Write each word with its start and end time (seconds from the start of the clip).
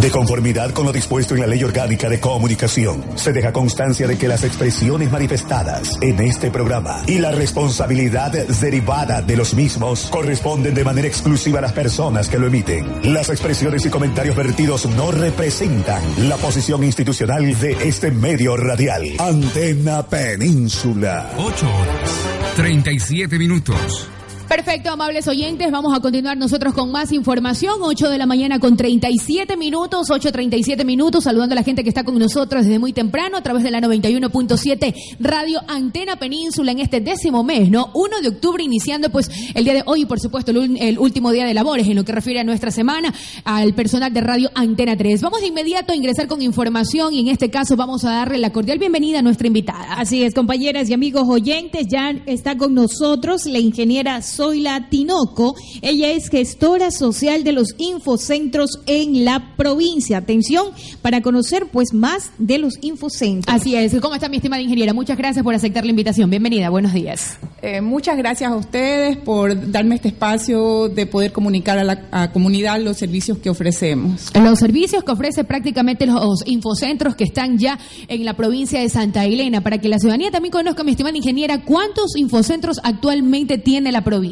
De 0.00 0.10
conformidad 0.10 0.70
con 0.70 0.86
lo 0.86 0.92
dispuesto 0.92 1.34
en 1.34 1.42
la 1.42 1.46
Ley 1.46 1.62
Orgánica 1.62 2.08
de 2.08 2.18
Comunicación, 2.18 3.04
se 3.16 3.34
deja 3.34 3.52
constancia 3.52 4.06
de 4.06 4.16
que 4.16 4.28
las 4.28 4.44
expresiones 4.44 5.12
manifestadas 5.12 5.98
en 6.00 6.18
este 6.20 6.50
programa 6.50 7.02
y 7.06 7.18
la 7.18 7.32
responsabilidad 7.32 8.32
derivada 8.32 9.20
de 9.20 9.36
los 9.36 9.52
mismos 9.52 10.08
corresponden 10.10 10.72
de 10.72 10.84
manera 10.84 11.06
exclusiva 11.06 11.58
a 11.58 11.62
las 11.62 11.74
personas 11.74 12.30
que 12.30 12.38
lo 12.38 12.46
emiten. 12.46 13.12
Las 13.12 13.28
expresiones 13.28 13.84
y 13.84 13.90
comentarios 13.90 14.36
vertidos 14.36 14.86
no 14.86 15.10
representan 15.10 16.02
la 16.30 16.38
posición 16.38 16.82
institucional 16.82 17.60
de 17.60 17.72
este 17.86 18.10
medio 18.10 18.56
radial. 18.56 19.04
Antena 19.18 20.02
Península. 20.06 21.30
8 21.36 21.66
horas, 21.74 22.10
37 22.56 23.38
minutos. 23.38 24.08
Perfecto, 24.50 24.90
amables 24.90 25.28
oyentes, 25.28 25.70
vamos 25.70 25.96
a 25.96 26.00
continuar 26.00 26.36
nosotros 26.36 26.74
con 26.74 26.90
más 26.90 27.12
información. 27.12 27.74
8 27.82 28.10
de 28.10 28.18
la 28.18 28.26
mañana 28.26 28.58
con 28.58 28.76
37 28.76 29.56
minutos, 29.56 30.08
8.37 30.10 30.84
minutos, 30.84 31.22
saludando 31.22 31.52
a 31.52 31.54
la 31.54 31.62
gente 31.62 31.84
que 31.84 31.88
está 31.88 32.02
con 32.02 32.18
nosotros 32.18 32.64
desde 32.64 32.80
muy 32.80 32.92
temprano 32.92 33.36
a 33.36 33.42
través 33.42 33.62
de 33.62 33.70
la 33.70 33.80
91.7 33.80 34.92
Radio 35.20 35.60
Antena 35.68 36.16
Península 36.16 36.72
en 36.72 36.80
este 36.80 37.00
décimo 37.00 37.44
mes, 37.44 37.70
¿no? 37.70 37.92
1 37.94 38.22
de 38.22 38.28
octubre 38.28 38.64
iniciando 38.64 39.08
pues 39.10 39.30
el 39.54 39.62
día 39.62 39.72
de 39.72 39.82
hoy, 39.86 40.04
por 40.04 40.18
supuesto, 40.18 40.50
el, 40.50 40.76
el 40.78 40.98
último 40.98 41.30
día 41.30 41.46
de 41.46 41.54
labores 41.54 41.86
en 41.86 41.94
lo 41.94 42.04
que 42.04 42.10
refiere 42.10 42.40
a 42.40 42.44
nuestra 42.44 42.72
semana, 42.72 43.14
al 43.44 43.72
personal 43.74 44.12
de 44.12 44.20
Radio 44.20 44.50
Antena 44.56 44.96
3. 44.96 45.20
Vamos 45.20 45.42
de 45.42 45.46
inmediato 45.46 45.92
a 45.92 45.94
ingresar 45.94 46.26
con 46.26 46.42
información 46.42 47.14
y 47.14 47.20
en 47.20 47.28
este 47.28 47.50
caso 47.50 47.76
vamos 47.76 48.04
a 48.04 48.10
darle 48.10 48.38
la 48.38 48.50
cordial 48.50 48.80
bienvenida 48.80 49.20
a 49.20 49.22
nuestra 49.22 49.46
invitada. 49.46 49.94
Así 49.94 50.24
es, 50.24 50.34
compañeras 50.34 50.90
y 50.90 50.94
amigos 50.94 51.28
oyentes, 51.28 51.86
ya 51.88 52.10
está 52.26 52.56
con 52.56 52.74
nosotros 52.74 53.46
la 53.46 53.60
ingeniera 53.60 54.20
Zoila 54.40 54.88
Tinoco. 54.88 55.54
Ella 55.82 56.12
es 56.12 56.30
gestora 56.30 56.90
social 56.90 57.44
de 57.44 57.52
los 57.52 57.74
infocentros 57.76 58.80
en 58.86 59.26
la 59.26 59.54
provincia. 59.54 60.16
Atención 60.16 60.68
para 61.02 61.20
conocer 61.20 61.66
pues 61.70 61.92
más 61.92 62.30
de 62.38 62.56
los 62.56 62.78
infocentros. 62.80 63.54
Así 63.54 63.76
es. 63.76 63.94
¿Cómo 64.00 64.14
está 64.14 64.30
mi 64.30 64.36
estimada 64.36 64.62
ingeniera? 64.62 64.94
Muchas 64.94 65.18
gracias 65.18 65.44
por 65.44 65.54
aceptar 65.54 65.84
la 65.84 65.90
invitación. 65.90 66.30
Bienvenida. 66.30 66.70
Buenos 66.70 66.94
días. 66.94 67.38
Eh, 67.60 67.82
muchas 67.82 68.16
gracias 68.16 68.50
a 68.50 68.56
ustedes 68.56 69.18
por 69.18 69.70
darme 69.70 69.96
este 69.96 70.08
espacio 70.08 70.88
de 70.88 71.04
poder 71.04 71.32
comunicar 71.32 71.76
a 71.76 71.84
la 71.84 72.08
a 72.10 72.32
comunidad 72.32 72.80
los 72.80 72.96
servicios 72.96 73.36
que 73.36 73.50
ofrecemos. 73.50 74.30
Los 74.34 74.58
servicios 74.58 75.04
que 75.04 75.12
ofrece 75.12 75.44
prácticamente 75.44 76.06
los 76.06 76.46
infocentros 76.46 77.14
que 77.14 77.24
están 77.24 77.58
ya 77.58 77.78
en 78.08 78.24
la 78.24 78.34
provincia 78.34 78.80
de 78.80 78.88
Santa 78.88 79.26
Elena, 79.26 79.60
para 79.60 79.76
que 79.76 79.88
la 79.90 79.98
ciudadanía 79.98 80.30
también 80.30 80.52
conozca, 80.52 80.82
mi 80.82 80.92
estimada 80.92 81.14
ingeniera, 81.16 81.62
¿cuántos 81.62 82.16
infocentros 82.16 82.80
actualmente 82.82 83.58
tiene 83.58 83.92
la 83.92 84.02
provincia? 84.02 84.29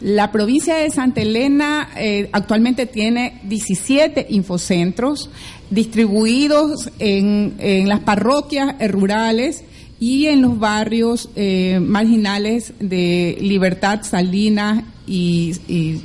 La 0.00 0.32
provincia 0.32 0.76
de 0.76 0.90
Santa 0.90 1.22
Elena 1.22 1.90
eh, 1.96 2.28
actualmente 2.32 2.86
tiene 2.86 3.40
17 3.44 4.26
infocentros 4.30 5.30
distribuidos 5.70 6.90
en, 6.98 7.54
en 7.58 7.88
las 7.88 8.00
parroquias 8.00 8.74
eh, 8.80 8.88
rurales 8.88 9.64
y 10.00 10.26
en 10.26 10.42
los 10.42 10.58
barrios 10.58 11.30
eh, 11.36 11.80
marginales 11.80 12.74
de 12.80 13.38
Libertad, 13.40 14.02
Salinas 14.02 14.84
y, 15.06 15.54
y 15.68 16.02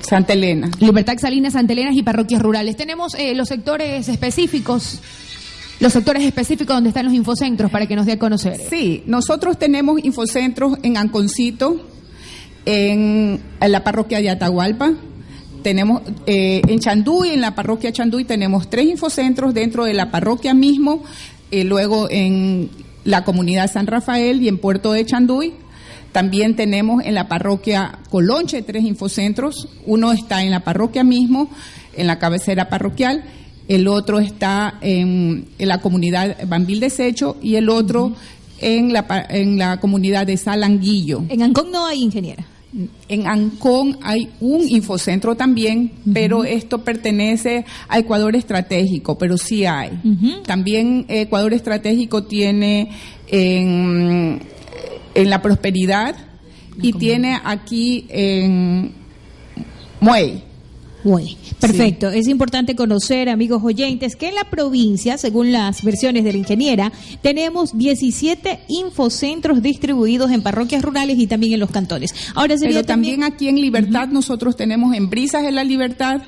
Santa 0.00 0.32
Elena. 0.32 0.70
Libertad, 0.78 1.14
Salinas, 1.18 1.54
Santa 1.54 1.72
Elena 1.72 1.90
y 1.92 2.02
parroquias 2.02 2.40
rurales. 2.40 2.76
Tenemos 2.76 3.14
eh, 3.14 3.34
los 3.34 3.48
sectores 3.48 4.08
específicos. 4.08 5.00
Los 5.80 5.92
sectores 5.92 6.22
específicos 6.22 6.74
donde 6.74 6.88
están 6.88 7.04
los 7.04 7.14
infocentros 7.14 7.70
para 7.70 7.86
que 7.86 7.96
nos 7.96 8.06
dé 8.06 8.12
a 8.12 8.18
conocer. 8.18 8.58
Sí, 8.70 9.02
nosotros 9.06 9.58
tenemos 9.58 10.02
infocentros 10.02 10.78
en 10.82 10.96
Anconcito, 10.96 11.84
en, 12.66 13.40
en 13.60 13.72
la 13.72 13.82
parroquia 13.82 14.20
de 14.20 14.28
Atahualpa, 14.28 14.92
tenemos 15.62 16.02
eh, 16.26 16.60
en 16.68 16.78
Chanduy, 16.78 17.30
en 17.30 17.40
la 17.40 17.54
parroquia 17.54 17.92
Chanduy, 17.92 18.24
tenemos 18.24 18.68
tres 18.68 18.86
infocentros 18.86 19.54
dentro 19.54 19.84
de 19.84 19.94
la 19.94 20.10
parroquia 20.10 20.52
mismo, 20.54 21.02
eh, 21.50 21.64
luego 21.64 22.08
en 22.10 22.68
la 23.04 23.24
comunidad 23.24 23.70
San 23.72 23.86
Rafael 23.86 24.42
y 24.42 24.48
en 24.48 24.58
Puerto 24.58 24.92
de 24.92 25.06
Chanduy. 25.06 25.54
También 26.12 26.56
tenemos 26.56 27.04
en 27.04 27.14
la 27.14 27.28
parroquia 27.28 27.98
Colonche 28.10 28.62
tres 28.62 28.84
infocentros. 28.84 29.68
Uno 29.84 30.12
está 30.12 30.42
en 30.42 30.50
la 30.50 30.60
parroquia 30.60 31.04
mismo, 31.04 31.50
en 31.94 32.06
la 32.06 32.18
cabecera 32.18 32.68
parroquial. 32.68 33.24
El 33.68 33.86
otro 33.86 34.18
está 34.18 34.78
en, 34.80 35.46
en 35.58 35.68
la 35.68 35.80
comunidad 35.80 36.36
Bambil 36.48 36.80
Desecho 36.80 37.36
y 37.42 37.56
el 37.56 37.68
otro 37.68 38.12
en, 38.60 38.92
la, 38.92 39.06
pa- 39.06 39.26
en 39.28 39.58
la 39.58 39.78
comunidad 39.78 40.26
de 40.26 40.36
Salanguillo. 40.36 41.24
En 41.28 41.42
Ancón 41.42 41.70
no 41.70 41.84
hay 41.84 42.02
ingeniera. 42.02 42.46
En 43.08 43.26
Ancón 43.26 43.98
hay 44.02 44.28
un 44.40 44.68
infocentro 44.68 45.34
también, 45.34 45.92
pero 46.12 46.44
esto 46.44 46.84
pertenece 46.84 47.64
a 47.88 47.98
Ecuador 47.98 48.36
Estratégico, 48.36 49.16
pero 49.16 49.38
sí 49.38 49.64
hay. 49.64 49.98
También 50.44 51.06
Ecuador 51.08 51.54
Estratégico 51.54 52.24
tiene 52.24 52.90
en, 53.28 54.40
en 55.14 55.30
la 55.30 55.40
prosperidad 55.40 56.16
y 56.82 56.92
tiene 56.92 57.40
aquí 57.42 58.06
en 58.08 58.92
Muey. 60.00 60.42
Bueno, 61.06 61.28
perfecto. 61.60 62.10
Es 62.10 62.26
importante 62.26 62.74
conocer, 62.74 63.28
amigos 63.28 63.62
oyentes, 63.62 64.16
que 64.16 64.26
en 64.26 64.34
la 64.34 64.42
provincia, 64.42 65.16
según 65.16 65.52
las 65.52 65.84
versiones 65.84 66.24
de 66.24 66.32
la 66.32 66.38
ingeniera, 66.38 66.90
tenemos 67.22 67.78
17 67.78 68.58
infocentros 68.66 69.62
distribuidos 69.62 70.32
en 70.32 70.42
parroquias 70.42 70.82
rurales 70.82 71.16
y 71.20 71.28
también 71.28 71.52
en 71.52 71.60
los 71.60 71.70
cantones. 71.70 72.12
Ahora 72.34 72.58
sería 72.58 72.78
Pero 72.78 72.86
también 72.88 73.22
aquí 73.22 73.46
en 73.46 73.54
Libertad 73.54 74.08
nosotros 74.08 74.56
tenemos 74.56 74.96
en 74.96 75.08
Brisas 75.08 75.44
de 75.44 75.52
la 75.52 75.62
Libertad, 75.62 76.22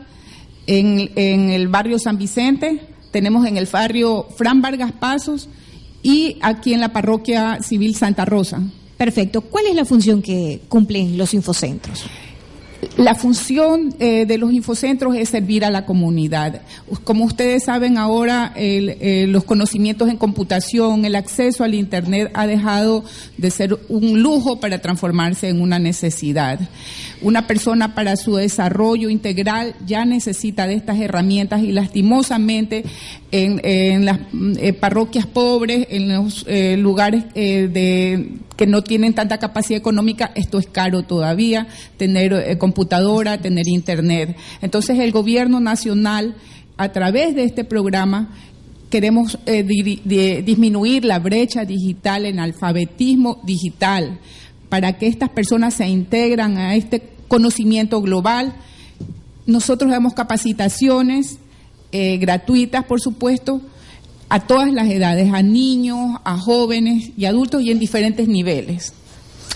en, 0.69 1.11
en 1.17 1.51
el 1.51 1.67
barrio 1.67 1.99
San 1.99 2.17
Vicente, 2.17 2.81
tenemos 3.11 3.47
en 3.47 3.57
el 3.57 3.67
barrio 3.67 4.29
Fran 4.37 4.63
Vargas 4.63 4.93
Pasos 4.93 5.49
y 6.05 6.37
aquí 6.41 6.73
en 6.73 6.79
la 6.79 6.93
parroquia 6.93 7.59
civil 7.63 7.97
Santa 7.97 8.25
Rosa. 8.25 8.63
Perfecto. 8.97 9.41
¿Cuál 9.41 9.67
es 9.67 9.75
la 9.75 9.85
función 9.85 10.23
que 10.23 10.61
cumplen 10.69 11.19
los 11.19 11.35
infocentros? 11.35 12.05
La 12.97 13.17
función 13.17 13.95
eh, 13.99 14.25
de 14.25 14.39
los 14.39 14.53
infocentros 14.53 15.17
es 15.17 15.31
servir 15.31 15.65
a 15.65 15.71
la 15.71 15.85
comunidad. 15.85 16.63
Como 17.03 17.25
ustedes 17.25 17.65
saben 17.65 17.99
ahora, 17.99 18.53
eh, 18.55 19.27
los 19.29 19.43
conocimientos 19.43 20.09
en 20.09 20.17
computación, 20.17 21.05
el 21.05 21.17
acceso 21.17 21.65
al 21.65 21.75
Internet 21.75 22.31
ha 22.35 22.47
dejado 22.47 23.05
de 23.37 23.51
ser 23.51 23.79
un 23.89 24.23
lujo 24.23 24.61
para 24.61 24.81
transformarse 24.81 25.49
en 25.49 25.61
una 25.61 25.81
necesidad. 25.81 26.61
Una 27.21 27.47
persona 27.47 27.95
para 27.95 28.17
su 28.17 28.37
desarrollo 28.37 29.09
integral 29.11 29.75
ya 29.87 30.05
necesita 30.05 30.67
de 30.67 30.75
estas 30.75 30.99
herramientas 31.01 31.63
y 31.63 31.73
lastimosamente 31.73 32.85
en, 33.33 33.61
en 33.65 34.05
las 34.05 34.19
eh, 34.59 34.73
parroquias 34.73 35.27
pobres, 35.27 35.87
en 35.91 36.09
los 36.09 36.45
eh, 36.49 36.77
lugares 36.77 37.25
eh, 37.35 37.69
de 37.73 38.33
que 38.57 38.67
no 38.67 38.83
tienen 38.83 39.15
tanta 39.15 39.39
capacidad 39.39 39.79
económica, 39.79 40.33
esto 40.35 40.59
es 40.59 40.67
caro 40.67 41.03
todavía, 41.03 41.67
tener 41.97 42.33
eh, 42.33 42.59
computadora, 42.59 43.39
tener 43.39 43.69
internet. 43.69 44.37
Entonces 44.63 44.99
el 44.99 45.13
gobierno 45.13 45.61
nacional, 45.61 46.35
a 46.77 46.91
través 46.93 47.35
de 47.35 47.45
este 47.45 47.65
programa, 47.65 48.35
queremos 48.91 49.39
eh, 49.47 49.63
di- 49.65 50.01
di- 50.05 50.43
disminuir 50.43 51.05
la 51.05 51.19
brecha 51.19 51.65
digital 51.65 52.25
en 52.27 52.41
alfabetismo 52.41 53.41
digital 53.45 54.19
para 54.69 54.99
que 54.99 55.07
estas 55.07 55.31
personas 55.31 55.75
se 55.75 55.87
integran 55.89 56.59
a 56.59 56.75
este 56.75 57.03
conocimiento 57.29 58.01
global. 58.03 58.55
Nosotros 59.47 59.91
damos 59.91 60.15
capacitaciones 60.15 61.39
eh, 61.93 62.19
gratuitas, 62.19 62.85
por 62.85 63.01
supuesto, 63.01 63.63
a 64.29 64.41
todas 64.41 64.73
las 64.73 64.89
edades, 64.89 65.33
a 65.33 65.43
niños, 65.43 66.19
a 66.25 66.37
jóvenes 66.37 67.11
y 67.17 67.25
adultos 67.25 67.63
y 67.63 67.71
en 67.71 67.79
diferentes 67.79 68.29
niveles. 68.29 68.93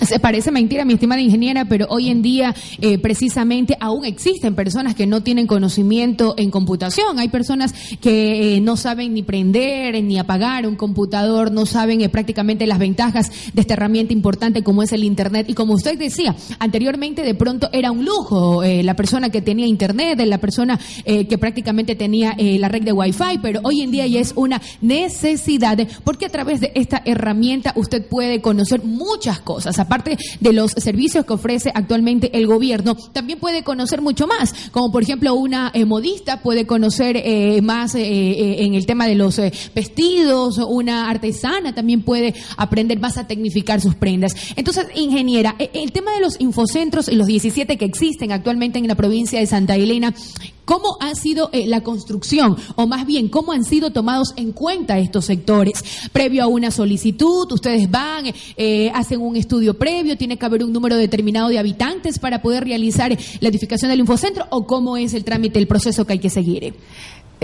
Se 0.07 0.19
parece 0.19 0.51
mentira, 0.51 0.85
mi 0.85 0.95
estimada 0.95 1.21
ingeniera, 1.21 1.65
pero 1.65 1.87
hoy 1.89 2.09
en 2.09 2.23
día 2.23 2.55
eh, 2.81 2.99
precisamente 2.99 3.77
aún 3.81 4.05
existen 4.05 4.55
personas 4.55 4.95
que 4.95 5.07
no 5.07 5.23
tienen 5.23 5.47
conocimiento 5.47 6.35
en 6.37 6.51
computación. 6.51 7.19
Hay 7.19 7.29
personas 7.29 7.73
que 8.01 8.57
eh, 8.57 8.61
no 8.61 8.77
saben 8.77 9.15
ni 9.15 9.23
prender 9.23 10.03
ni 10.03 10.19
apagar 10.19 10.67
un 10.67 10.77
computador, 10.77 11.53
no 11.53 11.67
saben 11.67 12.01
eh, 12.01 12.09
prácticamente 12.09 12.67
las 12.67 12.79
ventajas 12.79 13.31
de 13.53 13.61
esta 13.61 13.75
herramienta 13.75 14.13
importante 14.13 14.63
como 14.63 14.83
es 14.83 14.93
el 14.93 15.05
Internet. 15.05 15.47
Y 15.49 15.55
como 15.55 15.75
usted 15.75 15.99
decía, 15.99 16.35
anteriormente 16.59 17.23
de 17.23 17.35
pronto 17.35 17.69
era 17.73 17.91
un 17.91 18.05
lujo 18.05 18.63
la 18.63 18.95
persona 18.95 19.31
que 19.31 19.43
tenía 19.43 19.67
Internet, 19.67 20.21
la 20.25 20.39
persona 20.39 20.79
que 21.05 21.39
prácticamente 21.39 21.95
tenía 21.95 22.35
la 22.39 22.69
red 22.69 22.83
de 22.83 22.93
Wi-Fi, 22.93 23.39
pero 23.43 23.61
hoy 23.63 23.83
en 23.83 23.91
día 23.91 24.07
ya 24.07 24.21
es 24.21 24.33
una 24.37 24.61
necesidad 24.81 25.79
porque 26.05 26.27
a 26.27 26.29
través 26.29 26.61
de 26.61 26.73
esta 26.75 27.03
herramienta 27.05 27.73
usted 27.77 28.07
puede 28.07 28.41
conocer 28.41 28.85
muchas 28.85 29.41
cosas 29.41 29.79
aparte 29.93 30.17
de 30.41 30.53
los 30.55 30.71
servicios 30.71 31.27
que 31.27 31.35
ofrece 31.35 31.71
actualmente 31.75 32.31
el 32.39 32.47
gobierno, 32.47 32.97
también 33.13 33.39
puede 33.39 33.63
conocer 33.63 34.01
mucho 34.01 34.27
más, 34.27 34.55
como 34.71 34.91
por 34.91 35.03
ejemplo 35.03 35.35
una 35.35 35.71
eh, 35.75 35.85
modista 35.85 36.41
puede 36.41 36.67
conocer 36.67 37.19
eh, 37.19 37.61
más 37.61 37.95
eh, 37.95 38.65
en 38.65 38.73
el 38.73 38.87
tema 38.87 39.07
de 39.07 39.17
los 39.17 39.39
vestidos, 39.75 40.57
una 40.67 41.11
artesana 41.11 41.75
también 41.75 42.03
puede 42.03 42.35
aprender 42.57 43.01
más 43.01 43.19
a 43.19 43.27
tecnificar 43.27 43.83
sus 43.83 43.95
prendas. 43.95 44.35
Entonces, 44.57 44.87
ingeniera, 44.95 45.57
el 45.59 45.93
tema 45.93 46.13
de 46.13 46.21
los 46.21 46.41
infocentros 46.41 47.09
y 47.09 47.17
los 47.17 47.27
17 47.27 47.77
que 47.77 47.85
existen 47.85 48.33
actualmente 48.33 48.79
en 48.79 48.89
la 48.89 48.95
provincia 48.95 49.41
de 49.41 49.47
Santa 49.47 49.77
Elena, 49.77 50.15
¿Cómo 50.65 50.97
ha 51.01 51.15
sido 51.15 51.51
eh, 51.53 51.67
la 51.67 51.83
construcción? 51.83 52.57
O 52.77 52.87
más 52.87 53.07
bien, 53.07 53.29
¿cómo 53.29 53.53
han 53.53 53.65
sido 53.65 53.91
tomados 53.91 54.33
en 54.37 54.53
cuenta 54.53 54.99
estos 54.99 55.25
sectores? 55.25 55.83
Previo 56.13 56.45
a 56.45 56.47
una 56.47 56.71
solicitud, 56.71 57.51
ustedes 57.51 57.91
van, 57.91 58.27
eh, 58.57 58.91
hacen 58.95 59.21
un 59.21 59.37
estudio 59.37 59.75
previo, 59.75 60.17
tiene 60.17 60.39
que 60.39 60.47
haber 60.47 60.63
un 60.63 60.73
número 60.73 60.97
determinado 60.97 61.49
de 61.49 61.59
habitantes 61.59 62.19
para 62.19 62.43
poder 62.43 62.65
realizar 62.65 63.17
la 63.41 63.49
edificación 63.49 63.91
del 63.91 64.01
infocentro, 64.01 64.47
o 64.51 64.67
cómo 64.67 64.97
es 64.97 65.15
el 65.15 65.25
trámite, 65.25 65.59
el 65.59 65.67
proceso 65.67 66.05
que 66.05 66.15
hay 66.15 66.19
que 66.19 66.31
seguir? 66.31 66.75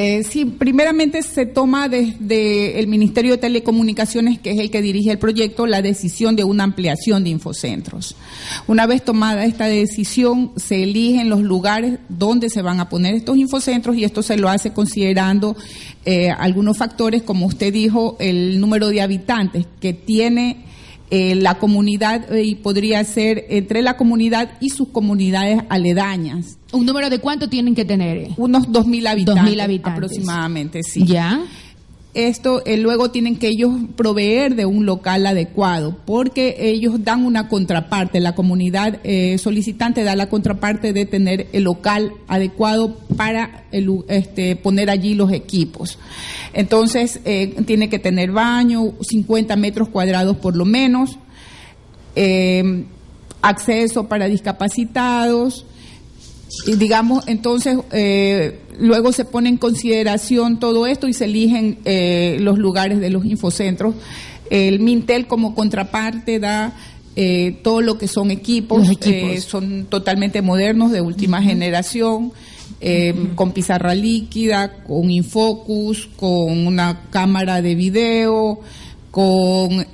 Eh, 0.00 0.22
sí, 0.22 0.44
primeramente 0.44 1.24
se 1.24 1.44
toma 1.44 1.88
desde 1.88 2.78
el 2.78 2.86
Ministerio 2.86 3.32
de 3.32 3.38
Telecomunicaciones, 3.38 4.38
que 4.38 4.52
es 4.52 4.60
el 4.60 4.70
que 4.70 4.80
dirige 4.80 5.10
el 5.10 5.18
proyecto, 5.18 5.66
la 5.66 5.82
decisión 5.82 6.36
de 6.36 6.44
una 6.44 6.62
ampliación 6.62 7.24
de 7.24 7.30
infocentros. 7.30 8.14
Una 8.68 8.86
vez 8.86 9.04
tomada 9.04 9.44
esta 9.44 9.66
decisión, 9.66 10.52
se 10.54 10.84
eligen 10.84 11.28
los 11.28 11.40
lugares 11.40 11.98
donde 12.08 12.48
se 12.48 12.62
van 12.62 12.78
a 12.78 12.88
poner 12.88 13.16
estos 13.16 13.38
infocentros 13.38 13.96
y 13.96 14.04
esto 14.04 14.22
se 14.22 14.36
lo 14.36 14.48
hace 14.48 14.72
considerando 14.72 15.56
eh, 16.04 16.30
algunos 16.30 16.78
factores, 16.78 17.24
como 17.24 17.46
usted 17.46 17.72
dijo, 17.72 18.16
el 18.20 18.60
número 18.60 18.90
de 18.90 19.02
habitantes 19.02 19.66
que 19.80 19.94
tiene 19.94 20.67
eh, 21.10 21.34
la 21.34 21.54
comunidad 21.58 22.34
y 22.34 22.56
podría 22.56 23.02
ser 23.04 23.46
entre 23.48 23.82
la 23.82 23.96
comunidad 23.96 24.50
y 24.60 24.70
sus 24.70 24.88
comunidades 24.88 25.62
aledañas. 25.68 26.58
¿Un 26.72 26.84
número 26.84 27.08
de 27.08 27.18
cuánto 27.18 27.48
tienen 27.48 27.74
que 27.74 27.84
tener? 27.84 28.28
Unos 28.36 28.68
2.000 28.68 29.08
habitantes, 29.08 29.60
habitantes. 29.60 29.92
aproximadamente, 29.92 30.82
sí. 30.82 31.06
¿Ya? 31.06 31.40
Esto 32.18 32.62
eh, 32.66 32.76
luego 32.78 33.12
tienen 33.12 33.36
que 33.36 33.46
ellos 33.46 33.72
proveer 33.94 34.56
de 34.56 34.66
un 34.66 34.86
local 34.86 35.24
adecuado, 35.24 35.96
porque 36.04 36.56
ellos 36.58 37.04
dan 37.04 37.24
una 37.24 37.48
contraparte, 37.48 38.18
la 38.18 38.34
comunidad 38.34 38.98
eh, 39.04 39.38
solicitante 39.38 40.02
da 40.02 40.16
la 40.16 40.28
contraparte 40.28 40.92
de 40.92 41.06
tener 41.06 41.46
el 41.52 41.62
local 41.62 42.12
adecuado 42.26 42.96
para 43.16 43.62
este, 44.08 44.56
poner 44.56 44.90
allí 44.90 45.14
los 45.14 45.30
equipos. 45.30 45.96
Entonces, 46.54 47.20
eh, 47.24 47.54
tiene 47.64 47.88
que 47.88 48.00
tener 48.00 48.32
baño, 48.32 48.94
50 49.00 49.54
metros 49.54 49.88
cuadrados 49.88 50.38
por 50.38 50.56
lo 50.56 50.64
menos, 50.64 51.20
acceso 53.42 54.08
para 54.08 54.26
discapacitados, 54.26 55.66
digamos, 56.66 57.24
entonces, 57.26 57.78
eh, 57.92 58.60
luego 58.78 59.12
se 59.12 59.24
pone 59.24 59.48
en 59.48 59.56
consideración 59.56 60.58
todo 60.58 60.86
esto 60.86 61.08
y 61.08 61.12
se 61.12 61.26
eligen 61.26 61.78
eh, 61.84 62.38
los 62.40 62.58
lugares 62.58 63.00
de 63.00 63.10
los 63.10 63.24
infocentros. 63.24 63.94
El 64.50 64.80
Mintel 64.80 65.26
como 65.26 65.54
contraparte 65.54 66.38
da 66.38 66.74
eh, 67.16 67.58
todo 67.62 67.80
lo 67.80 67.98
que 67.98 68.08
son 68.08 68.30
equipos, 68.30 68.88
son 69.46 69.86
totalmente 69.86 70.40
modernos, 70.40 70.90
de 70.90 71.00
última 71.00 71.42
generación. 71.42 72.32
con 73.34 73.52
pizarra 73.52 73.94
líquida, 73.94 74.84
con 74.84 75.10
infocus, 75.10 76.08
con 76.16 76.66
una 76.66 77.02
cámara 77.10 77.60
de 77.60 77.74
video, 77.74 78.60
con 79.10 79.84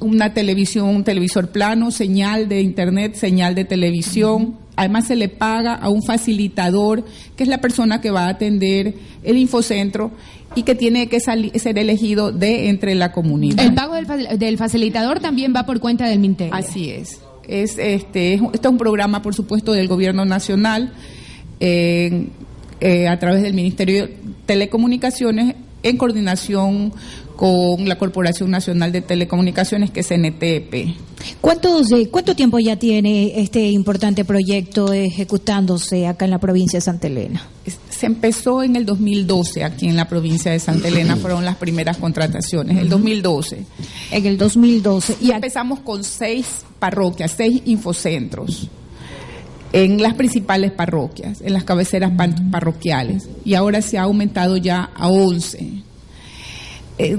una 0.00 0.32
televisión, 0.32 0.88
un 0.88 1.04
televisor 1.04 1.50
plano, 1.50 1.90
señal 1.90 2.48
de 2.48 2.62
internet, 2.62 3.14
señal 3.16 3.54
de 3.54 3.66
televisión. 3.66 4.65
Además 4.76 5.06
se 5.06 5.16
le 5.16 5.28
paga 5.28 5.74
a 5.74 5.88
un 5.88 6.02
facilitador, 6.02 7.04
que 7.34 7.42
es 7.42 7.48
la 7.48 7.58
persona 7.58 8.00
que 8.00 8.10
va 8.10 8.26
a 8.26 8.28
atender 8.28 8.94
el 9.24 9.38
infocentro 9.38 10.12
y 10.54 10.62
que 10.62 10.74
tiene 10.74 11.08
que 11.08 11.18
ser 11.20 11.78
elegido 11.78 12.30
de 12.30 12.68
entre 12.68 12.94
la 12.94 13.10
comunidad. 13.10 13.64
El 13.64 13.74
pago 13.74 13.94
del, 13.94 14.58
facilitador 14.58 15.20
también 15.20 15.52
va 15.56 15.64
por 15.64 15.80
cuenta 15.80 16.06
del 16.08 16.18
MINTER. 16.18 16.50
Así 16.52 16.90
es. 16.90 17.20
es 17.48 17.78
este, 17.78 18.34
es 18.34 18.40
un 18.40 18.78
programa, 18.78 19.22
por 19.22 19.34
supuesto, 19.34 19.72
del 19.72 19.88
Gobierno 19.88 20.24
Nacional 20.24 20.92
eh, 21.60 22.28
a 23.08 23.18
través 23.18 23.42
del 23.42 23.54
Ministerio 23.54 24.06
de 24.06 24.16
Telecomunicaciones 24.44 25.56
en 25.88 25.96
coordinación 25.96 26.92
con 27.36 27.86
la 27.86 27.98
Corporación 27.98 28.50
Nacional 28.50 28.92
de 28.92 29.02
Telecomunicaciones, 29.02 29.90
que 29.90 30.00
es 30.00 30.10
NTP. 30.10 30.96
¿Cuántos, 31.40 31.88
¿Cuánto 32.10 32.34
tiempo 32.34 32.58
ya 32.58 32.76
tiene 32.76 33.40
este 33.40 33.68
importante 33.68 34.24
proyecto 34.24 34.92
ejecutándose 34.92 36.06
acá 36.06 36.24
en 36.24 36.30
la 36.30 36.38
provincia 36.38 36.78
de 36.78 36.80
Santa 36.80 37.06
Elena? 37.08 37.46
Se 37.90 38.06
empezó 38.06 38.62
en 38.62 38.76
el 38.76 38.86
2012 38.86 39.64
aquí 39.64 39.86
en 39.86 39.96
la 39.96 40.08
provincia 40.08 40.50
de 40.50 40.58
Santa 40.58 40.88
Elena, 40.88 41.16
fueron 41.16 41.44
las 41.44 41.56
primeras 41.56 41.98
contrataciones, 41.98 42.78
el 42.78 42.88
2012. 42.88 43.64
En 44.10 44.26
el 44.26 44.38
2012. 44.38 45.16
Y 45.20 45.30
empezamos 45.30 45.80
con 45.80 46.04
seis 46.04 46.64
parroquias, 46.78 47.34
seis 47.36 47.62
infocentros 47.66 48.68
en 49.76 50.00
las 50.00 50.14
principales 50.14 50.72
parroquias, 50.72 51.42
en 51.42 51.52
las 51.52 51.64
cabeceras 51.64 52.10
parroquiales, 52.50 53.28
y 53.44 53.52
ahora 53.52 53.82
se 53.82 53.98
ha 53.98 54.04
aumentado 54.04 54.56
ya 54.56 54.90
a 54.94 55.08
11. 55.08 55.82
Eh, 56.96 57.18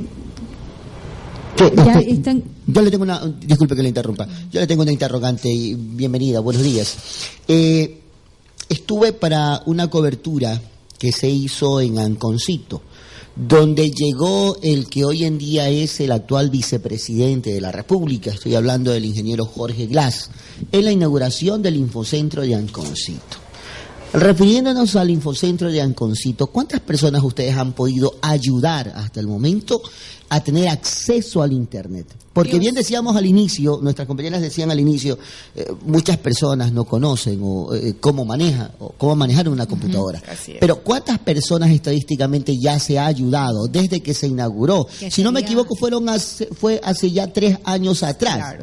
yo 2.66 2.82
le 2.82 2.90
tengo 2.90 3.04
una, 3.04 3.22
disculpe 3.40 3.76
que 3.76 3.84
le 3.84 3.90
interrumpa, 3.90 4.28
yo 4.52 4.60
le 4.60 4.66
tengo 4.66 4.82
una 4.82 4.92
interrogante 4.92 5.48
y 5.48 5.76
bienvenida, 5.76 6.40
buenos 6.40 6.64
días. 6.64 6.98
Eh, 7.48 8.02
estuve 8.68 9.14
para 9.14 9.62
una 9.68 9.88
cobertura 9.88 10.60
que 10.98 11.12
se 11.12 11.30
hizo 11.30 11.80
en 11.80 12.00
Anconcito, 12.00 12.82
donde 13.38 13.92
llegó 13.92 14.58
el 14.64 14.90
que 14.90 15.06
hoy 15.06 15.24
en 15.24 15.38
día 15.38 15.70
es 15.70 16.00
el 16.00 16.12
actual 16.12 16.50
vicepresidente 16.50 17.54
de 17.54 17.62
la 17.62 17.72
República, 17.72 18.32
estoy 18.32 18.56
hablando 18.56 18.92
del 18.92 19.06
ingeniero 19.06 19.46
Jorge 19.46 19.86
Glass, 19.86 20.32
en 20.72 20.86
la 20.86 20.92
inauguración 20.92 21.62
del 21.62 21.76
Infocentro 21.76 22.42
de 22.42 22.56
Anconcito. 22.56 23.38
Refiriéndonos 24.14 24.96
al 24.96 25.12
Infocentro 25.12 25.70
de 25.70 25.82
Anconcito, 25.82 26.48
¿cuántas 26.48 26.80
personas 26.80 27.22
ustedes 27.24 27.56
han 27.56 27.74
podido 27.74 28.16
ayudar 28.22 28.92
hasta 28.96 29.20
el 29.20 29.28
momento 29.28 29.82
a 30.30 30.40
tener 30.42 30.68
acceso 30.70 31.42
al 31.42 31.54
Internet? 31.54 32.08
Porque 32.34 32.60
bien 32.60 32.76
decíamos 32.76 33.16
al 33.16 33.26
inicio, 33.26 33.80
nuestras 33.82 34.08
compañeras 34.08 34.42
decían 34.42 34.70
al 34.70 34.80
inicio, 34.80 35.18
eh, 35.56 35.66
muchas 35.88 36.18
personas 36.18 36.72
no 36.72 36.86
conocen 36.86 37.40
o, 37.42 37.74
eh, 37.74 37.96
cómo 38.00 38.26
maneja 38.26 38.70
o 38.80 38.90
cómo 38.90 39.16
manejar 39.16 39.50
una 39.50 39.66
computadora. 39.66 40.22
Pero 40.60 40.84
¿cuántas 40.84 41.18
personas 41.18 41.72
estadísticamente 41.72 42.56
ya 42.56 42.78
se 42.78 43.00
ha 43.00 43.08
ayudado 43.08 43.68
desde 43.68 44.02
que 44.02 44.14
se 44.14 44.28
inauguró? 44.28 44.88
si 45.10 45.24
no 45.24 45.32
me 45.32 45.40
equivoco, 45.40 45.76
fueron 45.76 46.06
fue 46.60 46.80
hace 46.84 47.12
ya 47.12 47.34
tres 47.34 47.58
años 47.64 48.04
atrás. 48.04 48.58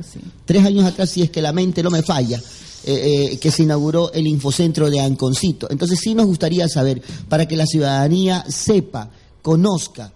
Tres 0.45 0.65
años 0.65 0.85
atrás, 0.85 1.11
si 1.11 1.23
es 1.23 1.31
que 1.31 1.43
la 1.43 1.53
mente 1.53 1.83
no 1.83 1.91
me 1.91 2.03
falla. 2.03 2.41
Eh, 2.87 3.31
eh, 3.33 3.39
que 3.39 3.51
se 3.51 3.63
inauguró 3.63 4.13
el 4.13 4.27
Infocentro 4.27 4.91
de 4.91 5.01
Anconcito. 5.01 5.69
Entonces 5.71 5.99
sí 6.03 6.15
nos 6.15 6.27
gustaría 6.27 6.69
saber, 6.69 7.01
para 7.31 7.49
que 7.49 7.57
la 7.57 7.65
ciudadanía 7.65 8.45
sepa, 8.47 9.09
conozca, 9.41 10.13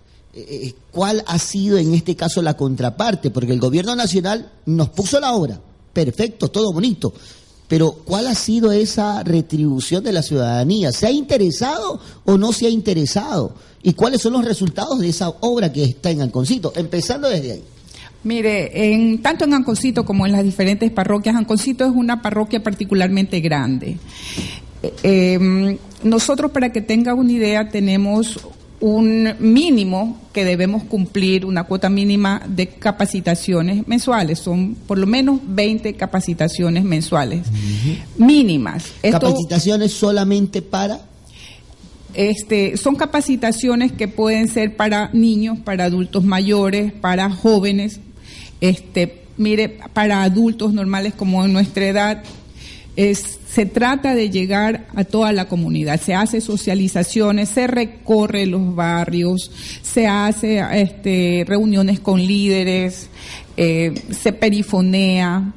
eh, 0.48 0.74
cuál 0.90 1.24
ha 1.26 1.38
sido 1.38 1.78
en 1.78 1.94
este 1.94 2.14
caso 2.16 2.42
la 2.42 2.56
contraparte, 2.56 3.30
porque 3.30 3.52
el 3.52 3.60
gobierno 3.60 3.96
nacional 3.96 4.50
nos 4.66 4.90
puso 4.90 5.18
la 5.20 5.32
obra, 5.32 5.60
perfecto, 5.92 6.48
todo 6.48 6.72
bonito, 6.72 7.12
pero 7.68 7.92
¿cuál 7.92 8.26
ha 8.26 8.34
sido 8.34 8.72
esa 8.72 9.22
retribución 9.22 10.02
de 10.02 10.12
la 10.12 10.22
ciudadanía? 10.22 10.90
¿Se 10.90 11.06
ha 11.06 11.10
interesado 11.10 12.00
o 12.24 12.38
no 12.38 12.52
se 12.52 12.66
ha 12.66 12.70
interesado? 12.70 13.54
¿Y 13.82 13.92
cuáles 13.92 14.22
son 14.22 14.32
los 14.32 14.44
resultados 14.44 14.98
de 14.98 15.10
esa 15.10 15.28
obra 15.28 15.70
que 15.70 15.84
está 15.84 16.10
en 16.10 16.22
Anconcito? 16.22 16.72
Empezando 16.74 17.28
desde 17.28 17.52
ahí. 17.52 17.62
Mire, 18.24 18.92
en, 18.92 19.22
tanto 19.22 19.44
en 19.44 19.54
Anconcito 19.54 20.04
como 20.04 20.26
en 20.26 20.32
las 20.32 20.42
diferentes 20.42 20.90
parroquias, 20.90 21.36
Anconcito 21.36 21.84
es 21.84 21.92
una 21.94 22.20
parroquia 22.22 22.62
particularmente 22.62 23.40
grande. 23.40 23.98
Eh, 24.82 25.34
em, 25.34 25.78
nosotros, 26.02 26.50
para 26.50 26.72
que 26.72 26.80
tenga 26.80 27.14
una 27.14 27.32
idea, 27.32 27.68
tenemos 27.68 28.40
un 28.80 29.34
mínimo 29.40 30.20
que 30.32 30.44
debemos 30.44 30.84
cumplir, 30.84 31.44
una 31.44 31.64
cuota 31.64 31.88
mínima 31.88 32.42
de 32.46 32.68
capacitaciones 32.68 33.86
mensuales. 33.88 34.38
Son 34.38 34.74
por 34.74 34.98
lo 34.98 35.06
menos 35.06 35.40
20 35.44 35.94
capacitaciones 35.94 36.84
mensuales 36.84 37.46
mínimas. 38.16 38.84
Esto, 39.02 39.20
¿Capacitaciones 39.20 39.92
solamente 39.92 40.62
para? 40.62 41.00
Este, 42.14 42.76
son 42.76 42.96
capacitaciones 42.96 43.92
que 43.92 44.08
pueden 44.08 44.48
ser 44.48 44.76
para 44.76 45.10
niños, 45.12 45.58
para 45.58 45.84
adultos 45.84 46.24
mayores, 46.24 46.92
para 46.92 47.30
jóvenes, 47.30 48.00
este, 48.60 49.24
mire, 49.36 49.78
para 49.92 50.22
adultos 50.22 50.72
normales 50.72 51.14
como 51.14 51.44
en 51.44 51.52
nuestra 51.52 51.86
edad. 51.86 52.22
Es, 53.00 53.38
se 53.48 53.64
trata 53.64 54.16
de 54.16 54.28
llegar 54.28 54.88
a 54.96 55.04
toda 55.04 55.32
la 55.32 55.46
comunidad, 55.46 56.00
se 56.00 56.14
hace 56.14 56.40
socializaciones, 56.40 57.48
se 57.48 57.68
recorre 57.68 58.44
los 58.44 58.74
barrios, 58.74 59.52
se 59.82 60.08
hace 60.08 60.64
este, 60.72 61.44
reuniones 61.46 62.00
con 62.00 62.20
líderes, 62.20 63.08
eh, 63.56 63.94
se 64.10 64.32
perifonea, 64.32 65.52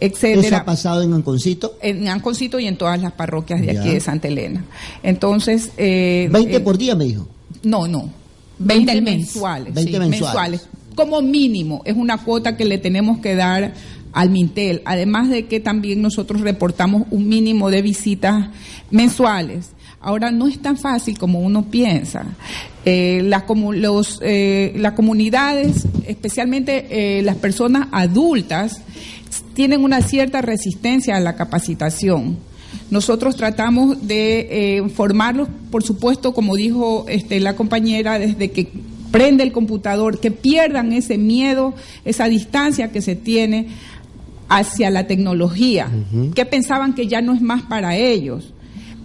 etcétera. 0.00 0.46
¿Eso 0.46 0.56
ha 0.56 0.64
pasado 0.64 1.02
en 1.02 1.12
Anconcito? 1.12 1.76
En 1.82 2.08
Anconcito 2.08 2.58
y 2.58 2.66
en 2.66 2.78
todas 2.78 3.00
las 3.02 3.12
parroquias 3.12 3.60
de 3.60 3.78
aquí 3.78 3.90
de 3.90 4.00
Santa 4.00 4.28
Elena. 4.28 4.64
Entonces... 5.02 5.72
Eh, 5.76 6.30
¿20 6.32 6.54
eh, 6.54 6.60
por 6.60 6.78
día 6.78 6.94
me 6.94 7.04
dijo? 7.04 7.28
No, 7.62 7.86
no. 7.86 8.10
20, 8.58 9.00
mensuales. 9.02 9.74
20 9.74 9.98
mensuales. 9.98 10.68
Como 10.94 11.20
mínimo, 11.20 11.82
es 11.84 11.94
una 11.94 12.24
cuota 12.24 12.56
que 12.56 12.64
le 12.64 12.78
tenemos 12.78 13.18
que 13.18 13.34
dar 13.34 13.74
al 14.16 14.30
Mintel, 14.30 14.80
además 14.86 15.28
de 15.28 15.44
que 15.44 15.60
también 15.60 16.00
nosotros 16.00 16.40
reportamos 16.40 17.06
un 17.10 17.28
mínimo 17.28 17.70
de 17.70 17.82
visitas 17.82 18.48
mensuales. 18.90 19.72
Ahora 20.00 20.30
no 20.30 20.48
es 20.48 20.58
tan 20.58 20.78
fácil 20.78 21.18
como 21.18 21.40
uno 21.40 21.66
piensa. 21.66 22.24
Eh, 22.86 23.20
las, 23.22 23.44
los, 23.74 24.18
eh, 24.22 24.72
las 24.76 24.94
comunidades, 24.94 25.86
especialmente 26.06 27.18
eh, 27.18 27.22
las 27.22 27.36
personas 27.36 27.88
adultas, 27.92 28.80
tienen 29.52 29.84
una 29.84 30.00
cierta 30.00 30.40
resistencia 30.40 31.18
a 31.18 31.20
la 31.20 31.36
capacitación. 31.36 32.38
Nosotros 32.90 33.36
tratamos 33.36 34.06
de 34.08 34.78
eh, 34.78 34.88
formarlos, 34.88 35.50
por 35.70 35.82
supuesto, 35.82 36.32
como 36.32 36.56
dijo 36.56 37.04
este, 37.06 37.38
la 37.38 37.54
compañera, 37.54 38.18
desde 38.18 38.50
que 38.50 38.70
prende 39.10 39.42
el 39.42 39.52
computador, 39.52 40.20
que 40.20 40.30
pierdan 40.30 40.92
ese 40.92 41.16
miedo, 41.16 41.74
esa 42.04 42.28
distancia 42.28 42.92
que 42.92 43.00
se 43.00 43.16
tiene 43.16 43.68
hacia 44.48 44.90
la 44.90 45.06
tecnología, 45.06 45.90
que 46.34 46.44
pensaban 46.44 46.94
que 46.94 47.06
ya 47.06 47.20
no 47.20 47.32
es 47.32 47.42
más 47.42 47.62
para 47.62 47.96
ellos, 47.96 48.52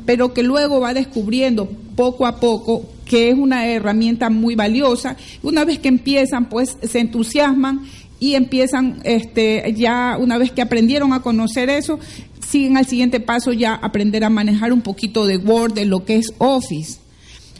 pero 0.05 0.33
que 0.33 0.43
luego 0.43 0.79
va 0.79 0.93
descubriendo 0.93 1.69
poco 1.95 2.25
a 2.25 2.39
poco 2.39 2.86
que 3.05 3.29
es 3.29 3.38
una 3.38 3.67
herramienta 3.67 4.29
muy 4.29 4.55
valiosa. 4.55 5.17
Una 5.43 5.65
vez 5.65 5.79
que 5.79 5.89
empiezan, 5.89 6.48
pues 6.48 6.77
se 6.81 7.00
entusiasman 7.00 7.81
y 8.21 8.36
empiezan 8.36 9.01
este, 9.03 9.74
ya 9.75 10.15
una 10.17 10.38
vez 10.38 10.51
que 10.51 10.62
aprendieron 10.62 11.12
a 11.12 11.21
conocer 11.21 11.69
eso, 11.69 12.00
siguen 12.39 12.77
al 12.77 12.86
siguiente 12.86 13.19
paso 13.19 13.51
ya 13.51 13.74
aprender 13.74 14.24
a 14.24 14.29
manejar 14.29 14.71
un 14.71 14.81
poquito 14.81 15.25
de 15.25 15.38
Word, 15.38 15.74
de 15.74 15.86
lo 15.86 16.05
que 16.05 16.15
es 16.15 16.33
Office. 16.38 17.00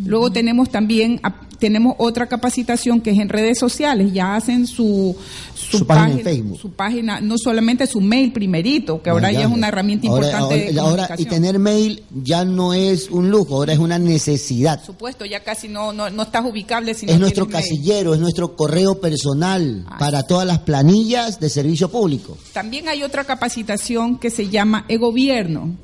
Luego 0.06 0.32
tenemos 0.32 0.70
también 0.70 1.20
tenemos 1.62 1.94
otra 2.00 2.26
capacitación 2.26 3.02
que 3.02 3.12
es 3.12 3.20
en 3.20 3.30
redes 3.30 3.60
sociales, 3.60 4.12
ya 4.12 4.36
hacen 4.36 4.66
su, 4.66 5.16
su, 5.54 5.86
página, 5.86 6.18
en 6.18 6.24
Facebook. 6.24 6.60
Su 6.60 6.72
página, 6.72 7.22
no 7.22 7.36
solamente 7.38 7.86
su 7.86 8.02
mail 8.02 8.34
primerito, 8.34 9.00
que 9.04 9.12
ahora 9.12 9.32
ya, 9.32 9.44
es 9.44 9.48
una 9.48 9.68
herramienta 9.68 10.08
importante. 10.08 10.74
Ahora, 10.80 11.08
y 11.20 11.26
tener 11.26 11.60
mail 11.60 12.04
ya 12.24 12.44
no 12.46 12.74
es 12.74 13.12
un 13.12 13.30
lujo, 13.30 13.58
ahora 13.58 13.74
es 13.74 13.80
una 13.80 14.00
necesidad. 14.00 14.78
Por 14.78 14.88
supuesto, 14.88 15.24
ya 15.24 15.44
casi 15.44 15.68
no, 15.68 15.94
no, 15.94 16.10
no 16.10 16.24
estás 16.24 16.44
ubicable. 16.44 16.94
es 16.94 17.20
nuestro 17.20 17.48
casillero, 17.48 18.16
es 18.16 18.20
nuestro 18.20 18.56
correo 18.56 19.00
personal 19.00 19.86
para 20.00 20.24
todas 20.24 20.48
las 20.48 20.60
planillas 20.60 21.40
de 21.40 21.50
servicio 21.50 21.90
público. 21.90 22.40
También 22.54 22.88
hay 22.88 23.04
otra 23.04 23.24
capacitación 23.24 24.18
que 24.18 24.32
se 24.32 24.50
llama 24.50 24.86
e-gobierno 24.88 25.76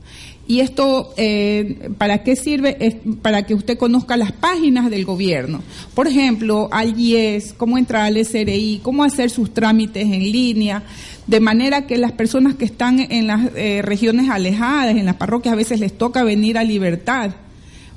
y 0.47 0.61
esto, 0.61 1.13
eh, 1.17 1.89
¿para 1.97 2.23
qué 2.23 2.37
sirve? 2.37 2.77
Es 2.79 2.95
para 3.21 3.45
que 3.45 3.53
usted 3.53 3.77
conozca 3.77 4.15
las 4.15 4.31
páginas 4.31 4.89
del 4.89 5.03
gobierno. 5.03 5.61
Por 5.93 6.07
ejemplo, 6.07 6.69
al 6.71 6.97
IES, 6.97 7.53
cómo 7.57 7.77
entrar 7.77 8.03
al 8.03 8.17
SRI, 8.17 8.79
cómo 8.81 9.03
hacer 9.03 9.29
sus 9.29 9.53
trámites 9.53 10.03
en 10.03 10.19
línea, 10.31 10.83
de 11.27 11.39
manera 11.41 11.85
que 11.85 11.97
las 11.97 12.13
personas 12.13 12.55
que 12.55 12.63
están 12.63 12.99
en 12.99 13.27
las 13.27 13.51
eh, 13.55 13.81
regiones 13.83 14.29
alejadas, 14.29 14.95
en 14.95 15.05
las 15.05 15.15
parroquias, 15.15 15.51
a 15.51 15.57
veces 15.57 15.81
les 15.81 15.97
toca 15.97 16.23
venir 16.23 16.57
a 16.57 16.63
Libertad 16.63 17.31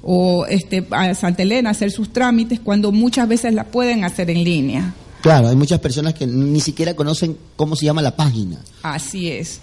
o 0.02 0.44
este, 0.46 0.84
a 0.90 1.14
Santa 1.14 1.42
Elena 1.42 1.68
a 1.68 1.72
hacer 1.72 1.92
sus 1.92 2.12
trámites 2.12 2.58
cuando 2.58 2.90
muchas 2.90 3.28
veces 3.28 3.54
la 3.54 3.64
pueden 3.64 4.02
hacer 4.02 4.28
en 4.28 4.42
línea. 4.42 4.94
Claro, 5.20 5.48
hay 5.48 5.56
muchas 5.56 5.80
personas 5.80 6.14
que 6.14 6.26
ni 6.26 6.60
siquiera 6.60 6.94
conocen 6.94 7.36
cómo 7.54 7.76
se 7.76 7.84
llama 7.84 8.02
la 8.02 8.16
página. 8.16 8.58
Así 8.82 9.30
es. 9.30 9.60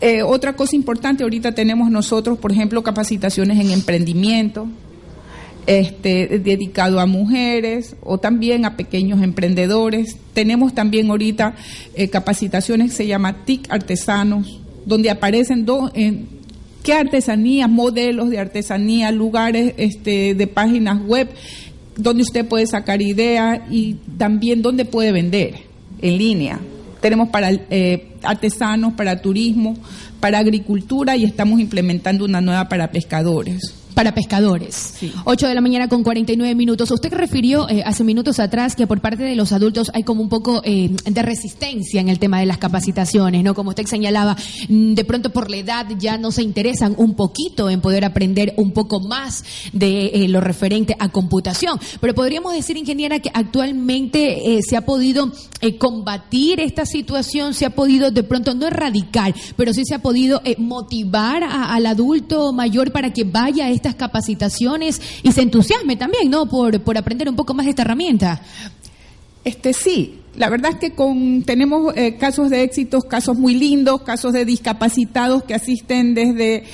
Eh, 0.00 0.22
otra 0.22 0.54
cosa 0.54 0.76
importante, 0.76 1.24
ahorita 1.24 1.52
tenemos 1.52 1.90
nosotros, 1.90 2.38
por 2.38 2.52
ejemplo, 2.52 2.82
capacitaciones 2.82 3.58
en 3.58 3.70
emprendimiento, 3.70 4.68
este, 5.66 6.38
dedicado 6.38 7.00
a 7.00 7.06
mujeres 7.06 7.96
o 8.02 8.18
también 8.18 8.64
a 8.64 8.76
pequeños 8.76 9.22
emprendedores. 9.22 10.16
Tenemos 10.34 10.72
también 10.72 11.10
ahorita 11.10 11.54
eh, 11.94 12.08
capacitaciones 12.08 12.92
que 12.92 12.96
se 12.96 13.06
llama 13.06 13.44
TIC 13.44 13.70
Artesanos, 13.70 14.60
donde 14.86 15.10
aparecen 15.10 15.66
dos, 15.66 15.90
qué 15.92 16.92
artesanías, 16.92 17.68
modelos 17.68 18.30
de 18.30 18.38
artesanía, 18.38 19.10
lugares 19.10 19.74
este, 19.76 20.34
de 20.34 20.46
páginas 20.46 21.04
web 21.04 21.28
donde 21.96 22.22
usted 22.22 22.46
puede 22.46 22.66
sacar 22.66 23.02
ideas 23.02 23.60
y 23.70 23.94
también 24.16 24.62
donde 24.62 24.84
puede 24.84 25.10
vender 25.10 25.54
en 26.00 26.16
línea 26.16 26.60
tenemos 27.00 27.28
para 27.28 27.50
eh, 27.52 28.12
artesanos, 28.22 28.94
para 28.94 29.20
turismo, 29.20 29.76
para 30.20 30.38
agricultura 30.38 31.16
y 31.16 31.24
estamos 31.24 31.60
implementando 31.60 32.24
una 32.24 32.40
nueva 32.40 32.68
para 32.68 32.90
pescadores 32.90 33.74
para 33.98 34.14
pescadores. 34.14 34.94
Sí. 34.96 35.12
8 35.24 35.48
de 35.48 35.54
la 35.56 35.60
mañana 35.60 35.88
con 35.88 36.04
49 36.04 36.54
minutos. 36.54 36.88
Usted 36.92 37.12
refirió 37.12 37.68
eh, 37.68 37.82
hace 37.84 38.04
minutos 38.04 38.38
atrás 38.38 38.76
que 38.76 38.86
por 38.86 39.00
parte 39.00 39.24
de 39.24 39.34
los 39.34 39.50
adultos 39.50 39.90
hay 39.92 40.04
como 40.04 40.22
un 40.22 40.28
poco 40.28 40.62
eh, 40.64 40.94
de 41.04 41.22
resistencia 41.22 42.00
en 42.00 42.08
el 42.08 42.20
tema 42.20 42.38
de 42.38 42.46
las 42.46 42.58
capacitaciones, 42.58 43.42
¿no? 43.42 43.56
Como 43.56 43.70
usted 43.70 43.86
señalaba, 43.86 44.36
mm, 44.68 44.94
de 44.94 45.04
pronto 45.04 45.30
por 45.30 45.50
la 45.50 45.56
edad 45.56 45.86
ya 45.98 46.16
no 46.16 46.30
se 46.30 46.44
interesan 46.44 46.94
un 46.96 47.16
poquito 47.16 47.70
en 47.70 47.80
poder 47.80 48.04
aprender 48.04 48.54
un 48.56 48.70
poco 48.70 49.00
más 49.00 49.42
de 49.72 50.12
eh, 50.14 50.28
lo 50.28 50.40
referente 50.40 50.94
a 51.00 51.08
computación. 51.08 51.80
Pero 52.00 52.14
podríamos 52.14 52.52
decir, 52.52 52.76
ingeniera, 52.76 53.18
que 53.18 53.32
actualmente 53.34 54.60
se 54.62 54.76
ha 54.76 54.82
podido 54.82 55.32
combatir 55.78 56.60
esta 56.60 56.86
situación, 56.86 57.52
se 57.52 57.66
ha 57.66 57.70
podido 57.70 58.12
de 58.12 58.22
pronto 58.22 58.54
no 58.54 58.68
erradicar, 58.68 59.34
pero 59.56 59.72
sí 59.72 59.82
se 59.84 59.96
ha 59.96 60.02
podido 60.02 60.40
motivar 60.56 61.42
al 61.42 61.84
adulto 61.84 62.52
mayor 62.52 62.92
para 62.92 63.12
que 63.12 63.24
vaya 63.24 63.66
a 63.66 63.70
esta 63.70 63.87
capacitaciones 63.94 65.00
y 65.22 65.32
se 65.32 65.42
entusiasme 65.42 65.96
también, 65.96 66.30
¿no? 66.30 66.46
Por, 66.46 66.80
por 66.80 66.96
aprender 66.96 67.28
un 67.28 67.36
poco 67.36 67.54
más 67.54 67.66
de 67.66 67.70
esta 67.70 67.82
herramienta. 67.82 68.40
Este 69.44 69.72
sí, 69.72 70.20
la 70.38 70.48
verdad 70.48 70.72
es 70.72 70.78
que 70.78 70.92
con, 70.92 71.42
tenemos 71.42 71.92
eh, 71.96 72.16
casos 72.16 72.48
de 72.48 72.62
éxitos, 72.62 73.04
casos 73.04 73.38
muy 73.38 73.54
lindos, 73.54 74.02
casos 74.02 74.32
de 74.32 74.44
discapacitados 74.44 75.42
que 75.42 75.54
asisten 75.54 76.14
desde 76.14 76.64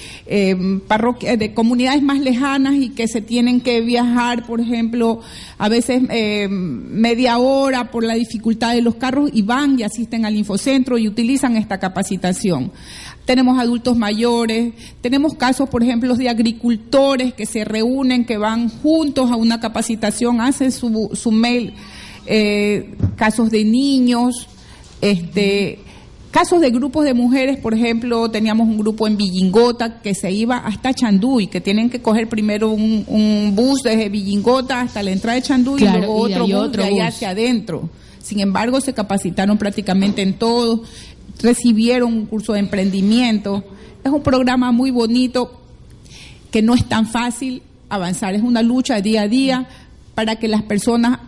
parroquias, 0.86 1.38
de 1.38 1.54
comunidades 1.54 2.02
más 2.02 2.20
lejanas 2.20 2.74
y 2.74 2.90
que 2.90 3.08
se 3.08 3.20
tienen 3.20 3.60
que 3.60 3.80
viajar, 3.80 4.46
por 4.46 4.60
ejemplo, 4.60 5.20
a 5.58 5.68
veces 5.68 6.02
eh, 6.10 6.46
media 6.48 7.38
hora 7.38 7.90
por 7.90 8.04
la 8.04 8.14
dificultad 8.14 8.74
de 8.74 8.82
los 8.82 8.96
carros 8.96 9.30
y 9.32 9.42
van 9.42 9.78
y 9.78 9.82
asisten 9.82 10.24
al 10.24 10.36
infocentro 10.36 10.98
y 10.98 11.08
utilizan 11.08 11.56
esta 11.56 11.78
capacitación. 11.78 12.70
Tenemos 13.24 13.58
adultos 13.58 13.96
mayores, 13.96 14.74
tenemos 15.00 15.34
casos, 15.34 15.70
por 15.70 15.82
ejemplo, 15.82 16.14
de 16.14 16.28
agricultores 16.28 17.32
que 17.32 17.46
se 17.46 17.64
reúnen, 17.64 18.26
que 18.26 18.36
van 18.36 18.68
juntos 18.68 19.30
a 19.30 19.36
una 19.36 19.60
capacitación, 19.60 20.42
hacen 20.42 20.70
su, 20.70 21.10
su 21.14 21.32
mail, 21.32 21.72
eh, 22.26 22.94
casos 23.16 23.50
de 23.50 23.64
niños, 23.64 24.48
este, 25.00 25.78
casos 26.30 26.60
de 26.60 26.70
grupos 26.70 27.04
de 27.04 27.14
mujeres, 27.14 27.58
por 27.58 27.74
ejemplo, 27.74 28.30
teníamos 28.30 28.68
un 28.68 28.78
grupo 28.78 29.06
en 29.06 29.16
Villingota 29.16 30.00
que 30.00 30.14
se 30.14 30.32
iba 30.32 30.58
hasta 30.58 30.92
Chanduy, 30.92 31.46
que 31.46 31.60
tienen 31.60 31.90
que 31.90 32.00
coger 32.00 32.28
primero 32.28 32.70
un, 32.70 33.52
bus 33.54 33.82
desde 33.82 34.08
Villingota 34.08 34.82
hasta 34.82 35.02
la 35.02 35.10
entrada 35.10 35.36
de 35.36 35.42
Chanduy 35.42 35.82
y 35.82 35.88
luego 35.88 36.14
otro 36.14 36.46
bus 36.46 36.72
de 36.72 36.84
allá 36.84 37.08
hacia 37.08 37.30
adentro. 37.30 37.88
Sin 38.22 38.40
embargo, 38.40 38.80
se 38.80 38.94
capacitaron 38.94 39.58
prácticamente 39.58 40.22
en 40.22 40.34
todo 40.34 40.82
recibieron 41.42 42.12
un 42.12 42.26
curso 42.26 42.52
de 42.52 42.60
emprendimiento. 42.60 43.64
Es 44.02 44.10
un 44.10 44.22
programa 44.22 44.72
muy 44.72 44.90
bonito 44.90 45.60
que 46.50 46.62
no 46.62 46.74
es 46.74 46.84
tan 46.86 47.06
fácil 47.06 47.62
avanzar, 47.88 48.34
es 48.34 48.42
una 48.42 48.62
lucha 48.62 49.00
día 49.00 49.22
a 49.22 49.28
día 49.28 49.68
para 50.14 50.36
que 50.36 50.48
las 50.48 50.62
personas 50.62 51.18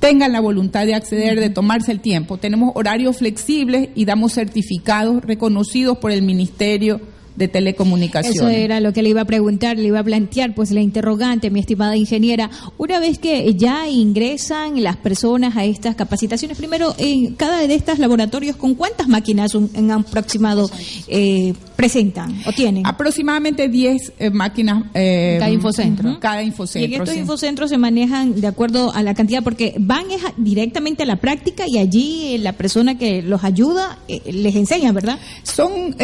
tengan 0.00 0.32
la 0.32 0.40
voluntad 0.40 0.86
de 0.86 0.94
acceder, 0.94 1.38
de 1.38 1.50
tomarse 1.50 1.92
el 1.92 2.00
tiempo. 2.00 2.38
Tenemos 2.38 2.72
horarios 2.74 3.18
flexibles 3.18 3.90
y 3.94 4.06
damos 4.06 4.32
certificados 4.32 5.22
reconocidos 5.22 5.98
por 5.98 6.10
el 6.10 6.22
Ministerio 6.22 7.00
de 7.40 7.48
telecomunicaciones. 7.48 8.36
Eso 8.36 8.48
era 8.48 8.80
lo 8.80 8.92
que 8.92 9.02
le 9.02 9.08
iba 9.08 9.22
a 9.22 9.24
preguntar, 9.24 9.78
le 9.78 9.88
iba 9.88 9.98
a 9.98 10.04
plantear, 10.04 10.54
pues 10.54 10.70
la 10.70 10.82
interrogante, 10.82 11.50
mi 11.50 11.58
estimada 11.58 11.96
ingeniera. 11.96 12.50
Una 12.76 13.00
vez 13.00 13.18
que 13.18 13.54
ya 13.54 13.88
ingresan 13.88 14.82
las 14.82 14.96
personas 14.96 15.56
a 15.56 15.64
estas 15.64 15.96
capacitaciones, 15.96 16.58
primero, 16.58 16.94
en 16.98 17.34
cada 17.34 17.66
de 17.66 17.74
estos 17.74 17.98
laboratorios, 17.98 18.56
¿con 18.56 18.74
cuántas 18.74 19.08
máquinas 19.08 19.54
en 19.54 19.90
aproximado 19.90 20.70
eh, 21.08 21.54
presentan 21.76 22.42
o 22.44 22.52
tienen? 22.52 22.86
Aproximadamente 22.86 23.68
10 23.68 24.12
eh, 24.18 24.30
máquinas. 24.30 24.84
Eh, 24.92 25.36
cada 25.38 25.50
infocentro. 25.50 26.20
Cada 26.20 26.42
infocentro. 26.42 26.90
Y 26.90 26.94
en 26.94 27.00
estos 27.00 27.16
infocentros 27.16 27.70
se 27.70 27.78
manejan 27.78 28.38
de 28.38 28.46
acuerdo 28.46 28.92
a 28.92 29.02
la 29.02 29.14
cantidad, 29.14 29.42
porque 29.42 29.74
van 29.78 30.04
directamente 30.36 31.04
a 31.04 31.06
la 31.06 31.16
práctica 31.16 31.64
y 31.66 31.78
allí 31.78 32.36
la 32.36 32.52
persona 32.52 32.98
que 32.98 33.22
los 33.22 33.44
ayuda 33.44 33.98
les 34.26 34.56
enseña, 34.56 34.92
¿verdad? 34.92 35.18
Son, 35.42 35.96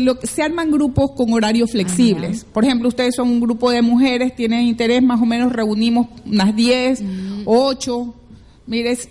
lo, 0.00 0.18
se 0.22 0.42
arman 0.42 0.70
grupos 0.70 0.83
grupos 0.84 1.12
con 1.12 1.32
horarios 1.32 1.70
flexibles. 1.70 2.44
Por 2.44 2.64
ejemplo, 2.64 2.88
ustedes 2.88 3.14
son 3.14 3.28
un 3.28 3.40
grupo 3.40 3.70
de 3.70 3.80
mujeres, 3.80 4.36
tienen 4.36 4.62
interés, 4.62 5.02
más 5.02 5.20
o 5.20 5.24
menos 5.24 5.52
reunimos 5.52 6.08
unas 6.26 6.54
10, 6.54 7.02
8. 7.46 8.04
Mm. 8.04 8.12
Mires, 8.66 9.08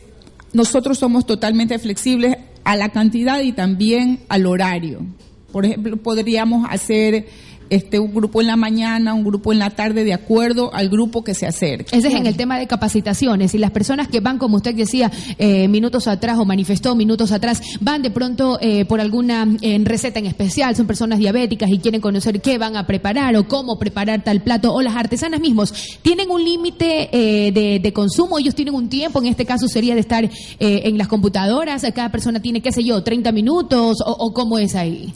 nosotros 0.54 1.00
somos 1.00 1.26
totalmente 1.26 1.78
flexibles 1.80 2.38
a 2.64 2.76
la 2.76 2.90
cantidad 2.90 3.42
y 3.42 3.54
también 3.54 4.20
al 4.30 4.46
horario. 4.46 5.06
Por 5.52 5.66
ejemplo, 5.66 5.98
podríamos 5.98 6.68
hacer 6.70 7.28
este, 7.70 8.00
un 8.00 8.14
grupo 8.14 8.42
en 8.42 8.48
la 8.48 8.56
mañana, 8.56 9.14
un 9.14 9.24
grupo 9.24 9.52
en 9.52 9.60
la 9.60 9.70
tarde, 9.72 10.04
de 10.04 10.14
acuerdo 10.14 10.74
al 10.74 10.90
grupo 10.90 11.24
que 11.24 11.34
se 11.34 11.46
acerque. 11.46 11.96
Ese 11.96 12.08
es 12.08 12.14
en 12.14 12.26
el 12.26 12.36
tema 12.36 12.58
de 12.58 12.68
capacitaciones. 12.68 13.54
Y 13.54 13.58
las 13.58 13.72
personas 13.72 14.08
que 14.08 14.20
van, 14.20 14.38
como 14.38 14.58
usted 14.58 14.76
decía, 14.76 15.12
eh, 15.38 15.68
minutos 15.68 16.08
atrás 16.08 16.38
o 16.38 16.46
manifestó 16.46 16.96
minutos 16.96 17.32
atrás, 17.32 17.62
van 17.82 18.02
de 18.02 18.12
pronto 18.12 18.58
eh, 18.62 18.86
por 18.86 19.02
alguna 19.02 19.48
receta 19.84 20.20
en 20.20 20.26
especial, 20.26 20.76
son 20.76 20.88
personas 20.88 21.20
diabéticas 21.20 21.70
y 21.70 21.80
quieren 21.80 22.02
conocer 22.02 22.42
qué 22.42 22.58
van 22.58 22.76
a 22.76 22.86
preparar 22.86 23.36
o 23.36 23.48
cómo 23.48 23.78
preparar 23.78 24.24
tal 24.24 24.42
plato, 24.42 24.74
o 24.74 24.82
las 24.82 24.96
artesanas 24.96 25.40
mismos, 25.40 25.74
¿tienen 26.02 26.30
un 26.30 26.44
límite 26.44 27.10
eh, 27.12 27.52
de, 27.52 27.94
consumo? 27.94 28.40
Ellos 28.40 28.56
tienen 28.56 28.74
un 28.74 28.90
tiempo, 28.90 29.20
en 29.20 29.28
este 29.28 29.46
caso 29.46 29.68
sería 29.68 29.94
de 29.94 30.02
estar 30.02 30.30
en 30.60 30.98
las 30.98 31.08
computadoras, 31.08 31.86
cada 31.94 32.10
persona 32.10 32.42
tiene, 32.42 32.62
qué 32.62 32.72
sé 32.72 32.84
yo, 32.84 33.04
30 33.04 33.32
minutos, 33.32 33.98
o, 34.06 34.12
o 34.12 34.34
cómo 34.34 34.58
es 34.58 34.76
ahí. 34.76 35.14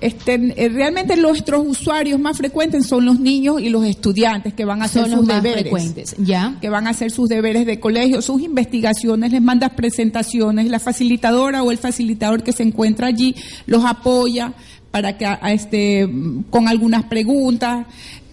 Este, 0.00 0.36
realmente 0.72 1.16
nuestros 1.16 1.66
usuarios 1.66 2.18
más 2.18 2.36
frecuentes 2.36 2.86
son 2.86 3.04
los 3.06 3.20
niños 3.20 3.60
y 3.60 3.70
los 3.70 3.84
estudiantes 3.84 4.52
que 4.52 4.64
van 4.64 4.82
a 4.82 4.86
hacer 4.86 5.08
sus 5.08 5.26
deberes, 5.26 6.16
¿ya? 6.18 6.56
que 6.60 6.68
van 6.68 6.86
a 6.86 6.90
hacer 6.90 7.10
sus 7.10 7.28
deberes 7.28 7.64
de 7.64 7.80
colegio, 7.80 8.20
sus 8.20 8.42
investigaciones, 8.42 9.32
les 9.32 9.40
mandas 9.40 9.70
presentaciones, 9.70 10.68
la 10.68 10.80
facilitadora 10.80 11.62
o 11.62 11.70
el 11.70 11.78
facilitador 11.78 12.42
que 12.42 12.52
se 12.52 12.64
encuentra 12.64 13.06
allí 13.06 13.34
los 13.66 13.84
apoya 13.84 14.52
para 14.90 15.16
que 15.16 15.26
a, 15.26 15.52
este 15.52 16.08
con 16.50 16.68
algunas 16.68 17.04
preguntas 17.04 17.86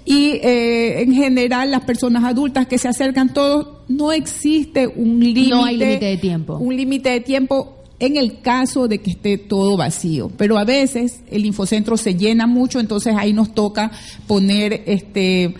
y 0.06 0.34
eh, 0.44 1.01
en 1.01 1.13
general 1.13 1.72
las 1.72 1.82
personas 1.82 2.24
adultas 2.24 2.68
que 2.68 2.77
se 2.77 2.88
acercan 2.88 3.34
todos 3.34 3.80
no 3.88 4.12
existe 4.12 4.88
un 4.88 5.20
límite 5.20 5.50
no 5.50 5.65
hay 5.65 5.77
límite 5.77 6.06
de 6.06 6.18
tiempo 6.18 6.58
un 6.58 6.75
límite 6.75 7.10
de 7.10 7.22
tiempo 7.22 7.81
en 8.01 8.17
el 8.17 8.41
caso 8.41 8.88
de 8.88 8.98
que 8.98 9.12
esté 9.12 9.38
todo 9.38 9.77
vacío. 9.77 10.31
Pero 10.36 10.58
a 10.58 10.65
veces 10.65 11.22
el 11.29 11.46
infocentro 11.46 11.98
se 11.98 12.15
llena 12.15 12.48
mucho, 12.48 12.79
entonces 12.79 13.13
ahí 13.15 13.31
nos 13.31 13.53
toca 13.53 13.91
poner 14.27 14.84
este 14.88 15.53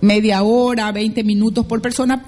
media 0.00 0.42
hora, 0.44 0.92
20 0.92 1.24
minutos 1.24 1.66
por 1.66 1.82
persona 1.82 2.24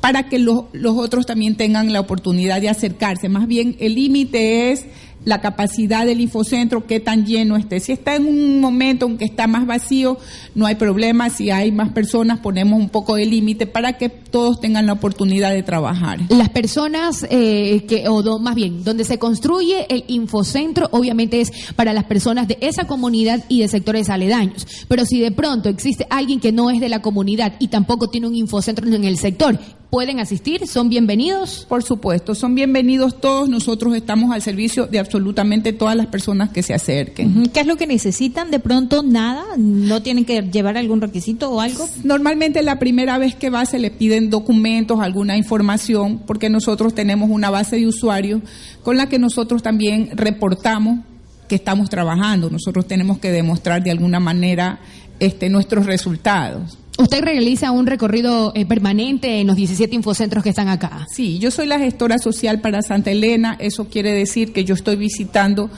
para 0.00 0.28
que 0.28 0.38
los, 0.38 0.66
los 0.72 0.96
otros 0.96 1.26
también 1.26 1.56
tengan 1.56 1.92
la 1.92 2.00
oportunidad 2.00 2.60
de 2.60 2.68
acercarse. 2.68 3.28
Más 3.28 3.48
bien 3.48 3.76
el 3.80 3.96
límite 3.96 4.70
es 4.70 4.86
la 5.24 5.40
capacidad 5.40 6.06
del 6.06 6.20
infocentro, 6.20 6.86
qué 6.86 7.00
tan 7.00 7.24
lleno 7.24 7.56
esté. 7.56 7.80
Si 7.80 7.92
está 7.92 8.16
en 8.16 8.26
un 8.26 8.60
momento 8.60 9.06
en 9.06 9.18
que 9.18 9.24
está 9.24 9.46
más 9.46 9.66
vacío, 9.66 10.18
no 10.54 10.66
hay 10.66 10.74
problema. 10.74 11.30
Si 11.30 11.50
hay 11.50 11.72
más 11.72 11.90
personas, 11.90 12.40
ponemos 12.40 12.78
un 12.78 12.88
poco 12.88 13.16
de 13.16 13.26
límite 13.26 13.66
para 13.66 13.94
que 13.94 14.08
todos 14.08 14.60
tengan 14.60 14.86
la 14.86 14.92
oportunidad 14.92 15.52
de 15.52 15.62
trabajar. 15.62 16.20
Las 16.28 16.50
personas 16.50 17.26
eh, 17.30 17.84
que, 17.88 18.08
o 18.08 18.38
más 18.38 18.54
bien, 18.54 18.84
donde 18.84 19.04
se 19.04 19.18
construye 19.18 19.86
el 19.88 20.04
infocentro, 20.08 20.88
obviamente 20.92 21.40
es 21.40 21.52
para 21.76 21.92
las 21.92 22.04
personas 22.04 22.48
de 22.48 22.58
esa 22.60 22.86
comunidad 22.86 23.44
y 23.48 23.60
de 23.60 23.68
sectores 23.68 24.10
aledaños. 24.10 24.66
Pero 24.88 25.04
si 25.04 25.20
de 25.20 25.30
pronto 25.30 25.68
existe 25.68 26.06
alguien 26.10 26.40
que 26.40 26.52
no 26.52 26.70
es 26.70 26.80
de 26.80 26.88
la 26.88 27.02
comunidad 27.02 27.54
y 27.58 27.68
tampoco 27.68 28.08
tiene 28.08 28.26
un 28.26 28.34
infocentro 28.34 28.86
en 28.86 29.04
el 29.04 29.16
sector, 29.18 29.58
pueden 29.94 30.18
asistir? 30.18 30.66
¿Son 30.66 30.88
bienvenidos? 30.88 31.66
Por 31.68 31.84
supuesto, 31.84 32.34
son 32.34 32.56
bienvenidos 32.56 33.20
todos. 33.20 33.48
Nosotros 33.48 33.94
estamos 33.94 34.32
al 34.32 34.42
servicio 34.42 34.88
de 34.88 34.98
absolutamente 34.98 35.72
todas 35.72 35.94
las 35.94 36.08
personas 36.08 36.50
que 36.50 36.64
se 36.64 36.74
acerquen. 36.74 37.44
¿Qué 37.54 37.60
es 37.60 37.66
lo 37.68 37.76
que 37.76 37.86
necesitan? 37.86 38.50
¿De 38.50 38.58
pronto 38.58 39.04
nada? 39.04 39.44
¿No 39.56 40.02
tienen 40.02 40.24
que 40.24 40.42
llevar 40.42 40.76
algún 40.76 41.00
requisito 41.00 41.48
o 41.52 41.60
algo? 41.60 41.88
Normalmente 42.02 42.60
la 42.64 42.80
primera 42.80 43.18
vez 43.18 43.36
que 43.36 43.50
va 43.50 43.66
se 43.66 43.78
le 43.78 43.92
piden 43.92 44.30
documentos, 44.30 44.98
alguna 44.98 45.36
información, 45.36 46.22
porque 46.26 46.50
nosotros 46.50 46.92
tenemos 46.92 47.30
una 47.30 47.50
base 47.50 47.76
de 47.76 47.86
usuarios 47.86 48.42
con 48.82 48.96
la 48.96 49.08
que 49.08 49.20
nosotros 49.20 49.62
también 49.62 50.10
reportamos 50.16 51.04
que 51.48 51.54
estamos 51.54 51.88
trabajando. 51.88 52.50
Nosotros 52.50 52.88
tenemos 52.88 53.18
que 53.18 53.30
demostrar 53.30 53.84
de 53.84 53.92
alguna 53.92 54.18
manera 54.18 54.80
este, 55.20 55.48
nuestros 55.50 55.86
resultados. 55.86 56.78
Usted 56.96 57.22
realiza 57.22 57.72
un 57.72 57.86
recorrido 57.86 58.52
eh, 58.54 58.66
permanente 58.66 59.40
en 59.40 59.48
los 59.48 59.56
17 59.56 59.96
infocentros 59.96 60.44
que 60.44 60.50
están 60.50 60.68
acá. 60.68 61.08
Sí, 61.10 61.38
yo 61.40 61.50
soy 61.50 61.66
la 61.66 61.78
gestora 61.80 62.18
social 62.18 62.60
para 62.60 62.82
Santa 62.82 63.10
Elena. 63.10 63.56
Eso 63.58 63.88
quiere 63.88 64.12
decir 64.12 64.52
que 64.52 64.64
yo 64.64 64.74
estoy 64.74 64.94
visitando 64.94 65.70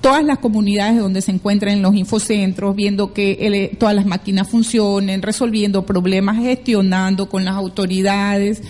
todas 0.00 0.22
las 0.22 0.38
comunidades 0.38 1.00
donde 1.00 1.20
se 1.20 1.32
encuentran 1.32 1.82
los 1.82 1.96
infocentros, 1.96 2.76
viendo 2.76 3.12
que 3.12 3.38
eh, 3.40 3.76
todas 3.76 3.94
las 3.94 4.06
máquinas 4.06 4.48
funcionen, 4.48 5.20
resolviendo 5.20 5.84
problemas, 5.84 6.38
gestionando 6.38 7.28
con 7.28 7.44
las 7.44 7.56
autoridades. 7.56 8.62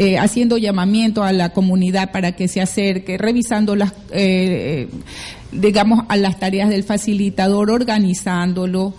Eh, 0.00 0.16
haciendo 0.16 0.58
llamamiento 0.58 1.24
a 1.24 1.32
la 1.32 1.52
comunidad 1.52 2.12
para 2.12 2.30
que 2.30 2.46
se 2.46 2.60
acerque, 2.60 3.18
revisando 3.18 3.74
las, 3.74 3.92
digamos, 5.50 6.04
a 6.08 6.16
las 6.16 6.38
tareas 6.38 6.68
del 6.68 6.84
facilitador, 6.84 7.72
organizándolo 7.72 8.94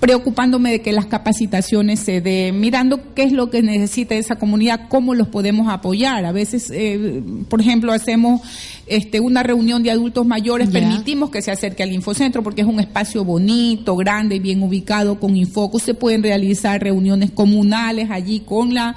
preocupándome 0.00 0.70
de 0.70 0.82
que 0.82 0.92
las 0.92 1.06
capacitaciones 1.06 2.00
se 2.00 2.20
den, 2.20 2.60
mirando 2.60 3.14
qué 3.14 3.22
es 3.24 3.32
lo 3.32 3.50
que 3.50 3.62
necesita 3.62 4.14
esa 4.14 4.36
comunidad, 4.36 4.88
cómo 4.88 5.14
los 5.14 5.28
podemos 5.28 5.68
apoyar. 5.68 6.24
A 6.24 6.32
veces, 6.32 6.70
eh, 6.72 7.22
por 7.48 7.60
ejemplo, 7.60 7.92
hacemos 7.92 8.40
este, 8.86 9.20
una 9.20 9.42
reunión 9.42 9.82
de 9.82 9.90
adultos 9.90 10.26
mayores, 10.26 10.68
permitimos 10.68 11.30
que 11.30 11.42
se 11.42 11.50
acerque 11.50 11.82
al 11.82 11.92
infocentro 11.92 12.42
porque 12.42 12.60
es 12.60 12.66
un 12.66 12.80
espacio 12.80 13.24
bonito, 13.24 13.96
grande, 13.96 14.38
bien 14.38 14.62
ubicado, 14.62 15.18
con 15.18 15.36
infocus. 15.36 15.82
Se 15.82 15.94
pueden 15.94 16.22
realizar 16.22 16.82
reuniones 16.82 17.30
comunales 17.30 18.10
allí 18.10 18.40
con 18.40 18.74
la 18.74 18.96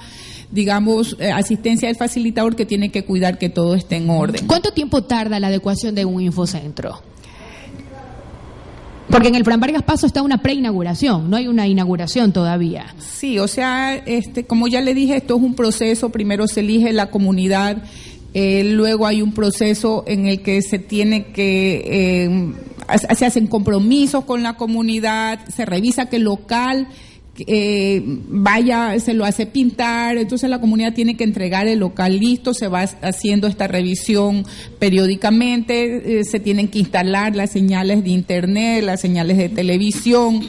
digamos, 0.52 1.16
eh, 1.20 1.32
asistencia 1.32 1.88
del 1.88 1.96
facilitador 1.96 2.56
que 2.56 2.66
tiene 2.66 2.90
que 2.90 3.06
cuidar 3.06 3.38
que 3.38 3.50
todo 3.50 3.76
esté 3.76 3.98
en 3.98 4.10
orden. 4.10 4.48
¿Cuánto 4.48 4.72
tiempo 4.72 5.04
tarda 5.04 5.40
la 5.40 5.48
adecuación 5.48 5.94
de 5.94 6.06
un 6.06 6.22
infocentro? 6.22 7.04
Porque 9.10 9.28
en 9.28 9.36
el 9.36 9.44
Fran 9.44 9.60
Vargas 9.60 9.84
Paso 9.84 10.06
está 10.06 10.22
una 10.22 10.38
preinauguración, 10.38 11.30
no 11.30 11.38
hay 11.38 11.48
una 11.48 11.68
inauguración 11.68 12.32
todavía. 12.32 12.94
Sí, 13.00 13.40
o 13.40 13.48
sea, 13.48 13.96
este, 13.96 14.46
como 14.46 14.68
ya 14.68 14.82
le 14.82 14.94
dije, 14.94 15.18
esto 15.18 15.36
es 15.36 15.42
un 15.42 15.56
proceso, 15.56 16.10
primero 16.10 16.48
se 16.48 16.60
elige 16.60 16.94
la 16.94 17.10
comunidad, 17.10 17.84
eh, 18.36 18.64
luego 18.64 19.08
hay 19.08 19.24
un 19.24 19.34
proceso 19.34 20.04
en 20.06 20.28
el 20.28 20.42
que 20.42 20.62
se 20.62 20.78
tiene 20.78 21.28
que, 21.28 21.82
eh, 21.86 22.54
se 23.16 23.26
hacen 23.26 23.48
compromisos 23.48 24.26
con 24.26 24.44
la 24.44 24.58
comunidad, 24.58 25.40
se 25.48 25.66
revisa 25.66 26.06
que 26.06 26.18
el 26.18 26.24
local 26.24 26.88
eh, 27.48 28.02
vaya, 28.06 29.00
se 29.00 29.14
lo 29.14 29.26
hace 29.26 29.46
pintar, 29.46 30.18
entonces 30.18 30.50
la 30.50 30.60
comunidad 30.60 30.94
tiene 30.94 31.16
que 31.16 31.24
entregar 31.24 31.68
el 31.68 31.80
local 31.80 32.20
listo, 32.20 32.54
se 32.54 32.68
va 32.68 32.82
haciendo 32.82 33.48
esta 33.48 33.68
revisión 33.68 34.46
periódicamente, 34.80 36.20
eh, 36.20 36.24
se 36.24 36.40
tienen 36.40 36.68
que 36.68 36.80
instalar 36.80 37.36
las 37.36 37.52
señales 37.52 38.04
de 38.04 38.10
internet, 38.10 38.84
las 38.84 39.02
señales 39.02 39.38
de 39.38 39.50
televisión 39.50 40.42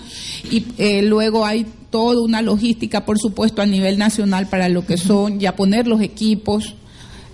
y 0.50 0.64
eh, 0.78 1.02
luego 1.02 1.44
hay 1.44 1.66
toda 1.90 2.22
una 2.22 2.40
logística, 2.42 3.04
por 3.04 3.18
supuesto, 3.18 3.62
a 3.62 3.66
nivel 3.66 3.98
nacional 3.98 4.46
para 4.48 4.68
lo 4.68 4.86
que 4.86 4.96
son, 4.96 5.40
ya 5.40 5.56
poner 5.56 5.86
los 5.86 6.00
equipos, 6.00 6.76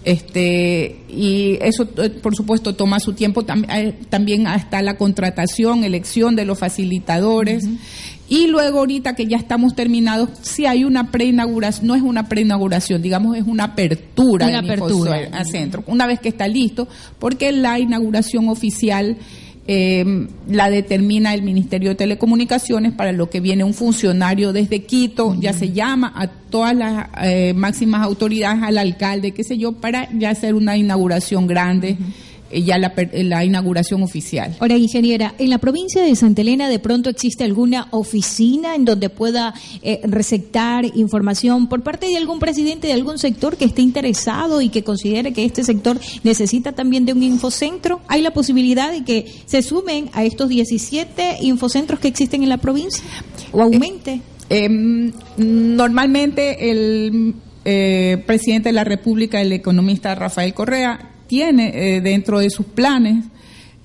este 0.07 1.01
y 1.09 1.59
eso 1.61 1.89
eh, 1.99 2.11
por 2.11 2.37
supuesto 2.37 2.77
toma 2.77 3.01
su 3.01 3.13
tiempo. 3.13 3.45
También 3.45 4.47
está 4.47 4.81
la 4.81 4.97
contratación 4.97 5.83
elección 5.83 6.37
de 6.37 6.45
los 6.45 6.59
facilitadores. 6.59 7.65
Y 8.29 8.47
luego 8.47 8.79
ahorita 8.79 9.15
que 9.15 9.27
ya 9.27 9.37
estamos 9.37 9.75
terminados, 9.75 10.31
si 10.43 10.67
hay 10.67 10.85
una 10.85 11.11
preinauguración, 11.11 11.87
no 11.89 11.95
es 11.95 12.03
una 12.03 12.29
preinauguración, 12.29 13.03
digamos 13.03 13.37
es 13.37 13.45
una 13.45 13.65
apertura, 13.65 14.47
una 14.47 14.61
apertura. 14.61 15.29
al 15.33 15.47
centro, 15.47 15.85
una 15.87 16.07
vez 16.07 16.21
que 16.21 16.29
está 16.29 16.49
listo, 16.49 16.89
porque 17.19 17.53
la 17.53 17.79
inauguración 17.79 18.49
oficial 18.49 19.17
eh, 19.69 20.29
la 20.49 20.71
determina 20.71 21.35
el 21.35 21.43
Ministerio 21.43 21.91
de 21.91 21.97
Telecomunicaciones 21.97 22.93
para 22.93 23.11
lo 23.11 23.29
que 23.29 23.41
viene 23.41 23.65
un 23.65 23.75
funcionario 23.75 24.53
desde 24.53 24.85
Quito, 24.85 25.37
ya 25.41 25.53
se 25.53 25.73
llama 25.73 26.13
a 26.15 26.29
todas 26.57 26.75
las 26.75 27.09
eh, 27.23 27.53
máximas 27.53 28.03
autoridades, 28.03 28.63
al 28.63 28.79
alcalde, 28.79 29.33
qué 29.33 29.45
sé 29.45 29.59
yo, 29.59 29.73
para 29.73 30.09
ya 30.19 30.31
hacer 30.31 30.55
una 30.55 30.75
inauguración 30.75 31.47
grande 31.47 31.99
eh, 32.49 32.63
ya 32.63 32.79
la, 32.79 32.95
la, 33.13 33.45
inauguración 33.45 34.03
oficial. 34.03 34.57
Ahora, 34.59 34.79
ingeniera, 34.79 35.35
¿en 35.37 35.51
la 35.51 35.59
provincia 35.59 36.03
de 36.03 36.17
Santa 36.17 36.41
Elena 36.41 36.71
de 36.71 36.79
pronto 36.79 37.11
existe 37.11 37.45
alguna 37.45 37.89
oficina 37.91 38.75
en 38.75 38.87
donde 38.87 39.11
pueda 39.11 39.53
eh, 39.83 40.01
receptar 40.05 40.87
información 40.97 41.67
por 41.67 41.83
parte 41.83 42.07
de 42.07 42.17
algún 42.17 42.39
presidente 42.39 42.87
de 42.87 42.95
algún 42.95 43.19
sector 43.19 43.59
que 43.59 43.67
esté 43.67 43.83
interesado 43.83 44.63
y 44.63 44.71
que 44.71 44.83
considere 44.83 45.35
que 45.35 45.45
este 45.45 45.63
sector 45.63 46.01
necesita 46.25 46.73
también 46.73 47.05
de 47.05 47.13
un 47.13 47.23
infocentro? 47.23 48.01
¿Hay 48.09 48.23
la 48.23 48.31
posibilidad 48.31 48.91
de 48.91 49.05
que 49.05 49.31
se 49.45 49.61
sumen 49.61 50.09
a 50.15 50.25
estos 50.25 50.49
17 50.49 51.37
infocentros 51.43 52.01
que 52.01 52.09
existen 52.09 52.43
en 52.43 52.49
la 52.49 52.57
provincia 52.57 53.05
o 53.53 53.61
aumente? 53.61 54.15
Eh, 54.15 54.36
normalmente 54.49 56.71
el 56.71 57.35
presidente 58.25 58.69
de 58.69 58.73
la 58.73 58.85
República, 58.85 59.41
el 59.41 59.53
economista 59.53 60.15
Rafael 60.15 60.55
Correa, 60.55 61.11
tiene 61.27 61.97
eh, 61.97 62.01
dentro 62.01 62.39
de 62.39 62.51
sus 62.51 62.67
planes 62.67 63.25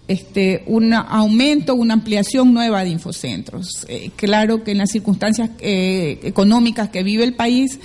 este, 0.08 0.64
un 0.66 0.94
aumento, 0.94 1.76
una 1.76 1.94
ampliación 1.94 2.54
nueva 2.54 2.84
de 2.84 2.90
infocentros. 2.90 3.86
Eh, 3.88 4.12
claro 4.16 4.64
que 4.64 4.72
en 4.72 4.80
las 4.80 4.92
circunstancias 4.92 5.50
eh, 5.60 6.20
económicas 6.24 6.90
que 6.90 7.04
vive 7.04 7.24
el 7.24 7.34
país, 7.34 7.80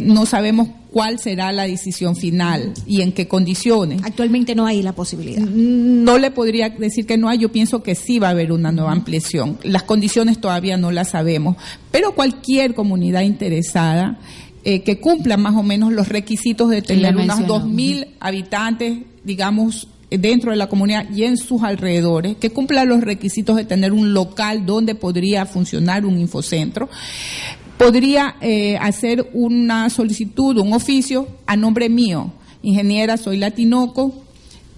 no 0.00 0.24
sabemos 0.24 0.68
cuál 0.94 1.18
será 1.18 1.50
la 1.50 1.66
decisión 1.66 2.14
final 2.14 2.72
y 2.86 3.02
en 3.02 3.10
qué 3.10 3.26
condiciones. 3.26 4.00
Actualmente 4.04 4.54
no 4.54 4.64
hay 4.64 4.80
la 4.80 4.92
posibilidad. 4.92 5.42
No 5.42 6.18
le 6.18 6.30
podría 6.30 6.70
decir 6.70 7.04
que 7.04 7.18
no 7.18 7.28
hay, 7.28 7.38
yo 7.38 7.50
pienso 7.50 7.82
que 7.82 7.96
sí 7.96 8.20
va 8.20 8.28
a 8.28 8.30
haber 8.30 8.52
una 8.52 8.70
nueva 8.70 8.92
ampliación. 8.92 9.58
Las 9.64 9.82
condiciones 9.82 10.40
todavía 10.40 10.76
no 10.76 10.92
las 10.92 11.10
sabemos, 11.10 11.56
pero 11.90 12.14
cualquier 12.14 12.74
comunidad 12.74 13.22
interesada 13.22 14.20
eh, 14.62 14.82
que 14.82 15.00
cumplan 15.00 15.42
más 15.42 15.56
o 15.56 15.64
menos 15.64 15.92
los 15.92 16.08
requisitos 16.08 16.70
de 16.70 16.80
tener 16.80 17.16
unos 17.16 17.40
2.000 17.40 18.10
habitantes, 18.20 19.00
digamos, 19.24 19.88
dentro 20.10 20.52
de 20.52 20.56
la 20.56 20.68
comunidad 20.68 21.10
y 21.10 21.24
en 21.24 21.36
sus 21.38 21.64
alrededores, 21.64 22.36
que 22.36 22.50
cumplan 22.50 22.88
los 22.88 23.00
requisitos 23.00 23.56
de 23.56 23.64
tener 23.64 23.92
un 23.92 24.14
local 24.14 24.64
donde 24.64 24.94
podría 24.94 25.44
funcionar 25.44 26.06
un 26.06 26.20
infocentro, 26.20 26.88
podría 27.78 28.36
eh, 28.40 28.76
hacer 28.76 29.30
una 29.32 29.90
solicitud, 29.90 30.58
un 30.58 30.72
oficio 30.72 31.28
a 31.46 31.56
nombre 31.56 31.88
mío, 31.88 32.32
ingeniera, 32.62 33.16
soy 33.16 33.36
latinoco, 33.36 34.14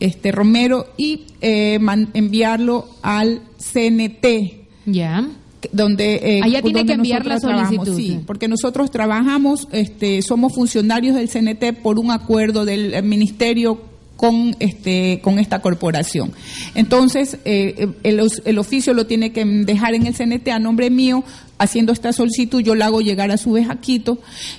este 0.01 0.33
Romero, 0.33 0.87
y 0.97 1.25
eh, 1.41 1.79
enviarlo 2.15 2.89
al 3.03 3.43
CNT. 3.59 4.27
Ya. 4.87 5.27
donde 5.73 6.21
eh, 6.23 6.41
allá 6.45 6.63
tiene 6.63 6.87
que 6.87 6.93
enviar 6.93 7.27
la 7.27 7.41
solicitud 7.41 7.97
sí 7.97 8.21
porque 8.25 8.47
nosotros 8.47 8.89
trabajamos 8.93 9.67
este 9.73 10.23
somos 10.23 10.55
funcionarios 10.55 11.17
del 11.17 11.29
CNT 11.29 11.83
por 11.83 11.99
un 11.99 12.13
acuerdo 12.13 12.65
del 12.65 13.03
ministerio 13.03 13.81
con 14.17 14.57
este 14.61 15.21
con 15.23 15.39
esta 15.39 15.61
corporación. 15.61 16.33
Entonces 16.75 17.39
eh, 17.45 17.89
el, 18.03 18.21
el, 18.45 18.59
oficio 18.59 18.95
lo 18.95 19.07
tiene 19.07 19.33
que 19.33 19.45
dejar 19.45 19.95
en 19.95 20.07
el 20.07 20.15
CNT 20.15 20.49
a 20.49 20.59
nombre 20.59 20.91
mío 20.91 21.23
haciendo 21.59 21.93
esta 21.93 22.13
solicitud 22.13 22.61
yo 22.61 22.75
la 22.75 22.87
hago 22.87 23.01
llegar 23.01 23.31
a 23.31 23.37
su 23.37 23.53
vez 23.53 23.69
a 23.71 23.77
Quito 23.77 24.19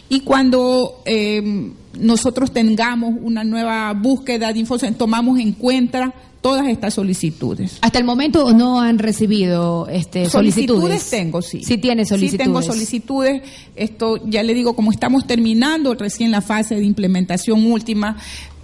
y 0.09 0.21
cuando 0.21 1.01
eh, 1.05 1.71
nosotros 1.99 2.51
tengamos 2.51 3.15
una 3.21 3.43
nueva 3.43 3.93
búsqueda 3.93 4.53
de 4.53 4.59
información 4.59 4.95
tomamos 4.95 5.39
en 5.39 5.53
cuenta 5.53 6.13
todas 6.41 6.67
estas 6.67 6.93
solicitudes. 6.93 7.77
Hasta 7.81 7.99
el 7.99 8.05
momento 8.05 8.53
no 8.53 8.79
han 8.79 8.99
recibido 8.99 9.87
este, 9.89 10.29
solicitudes. 10.29 10.81
Solicitudes 10.81 11.09
tengo, 11.09 11.41
sí. 11.41 11.63
Sí 11.63 11.77
tiene 11.77 12.05
solicitudes. 12.05 12.31
Sí 12.31 12.37
tengo 12.37 12.61
solicitudes. 12.61 13.41
Esto 13.75 14.17
ya 14.25 14.43
le 14.43 14.53
digo, 14.53 14.73
como 14.73 14.91
estamos 14.91 15.27
terminando 15.27 15.93
recién 15.95 16.31
la 16.31 16.41
fase 16.41 16.75
de 16.75 16.85
implementación 16.85 17.69
última, 17.69 18.15